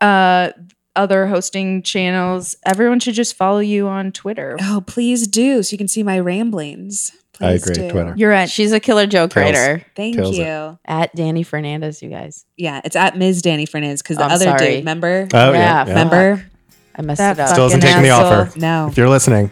[0.01, 0.51] uh
[0.95, 2.55] other hosting channels.
[2.65, 4.57] Everyone should just follow you on Twitter.
[4.61, 7.11] Oh, please do so you can see my ramblings.
[7.41, 7.91] I Please agree, do.
[7.91, 8.13] Twitter.
[8.17, 9.45] You're at She's a killer joke Tails.
[9.55, 10.41] writer Thank Kills it.
[10.45, 10.77] you.
[10.86, 12.01] at Dani Fernandez.
[12.01, 13.41] You guys, Yeah, it's at Ms.
[13.41, 14.59] Dani Fernandez because the I'm other sorry.
[14.67, 15.27] dude, remember?
[15.34, 15.57] Oh yeah.
[15.57, 15.88] Yeah, yeah.
[15.88, 16.45] remember?
[16.95, 17.49] I messed That it up.
[17.49, 18.41] Still hasn't Fucking taken the asshole.
[18.41, 18.59] offer.
[18.59, 18.88] No.
[18.89, 19.51] If you're listening,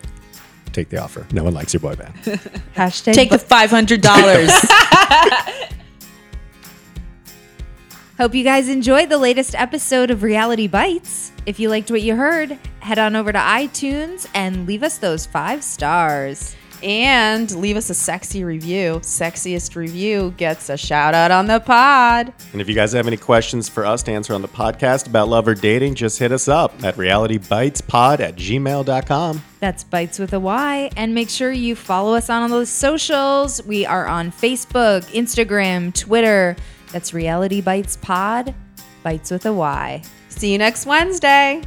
[0.73, 1.25] take the offer.
[1.31, 2.13] No one likes your boy band.
[2.75, 4.51] hashtag Take the five hundred dollars.
[8.17, 11.29] Hope you guys enjoyed the latest episode of Reality Bytes.
[11.45, 15.25] If you liked what you heard, head on over to iTunes and leave us those
[15.25, 16.55] five stars.
[16.83, 18.99] and leave us a sexy review.
[19.01, 22.31] Sexiest review gets a shout out on the pod.
[22.53, 25.27] And if you guys have any questions for us to answer on the podcast about
[25.27, 29.43] love or dating, just hit us up at realitybytespod at gmail.com.
[29.59, 30.91] That's Bytes with a Y.
[30.95, 33.63] And make sure you follow us on all those socials.
[33.63, 36.55] We are on Facebook, Instagram, Twitter.
[36.91, 38.53] That's Reality Bytes Pod,
[39.03, 40.01] Bytes with a Y.
[40.29, 41.61] See you next Wednesday.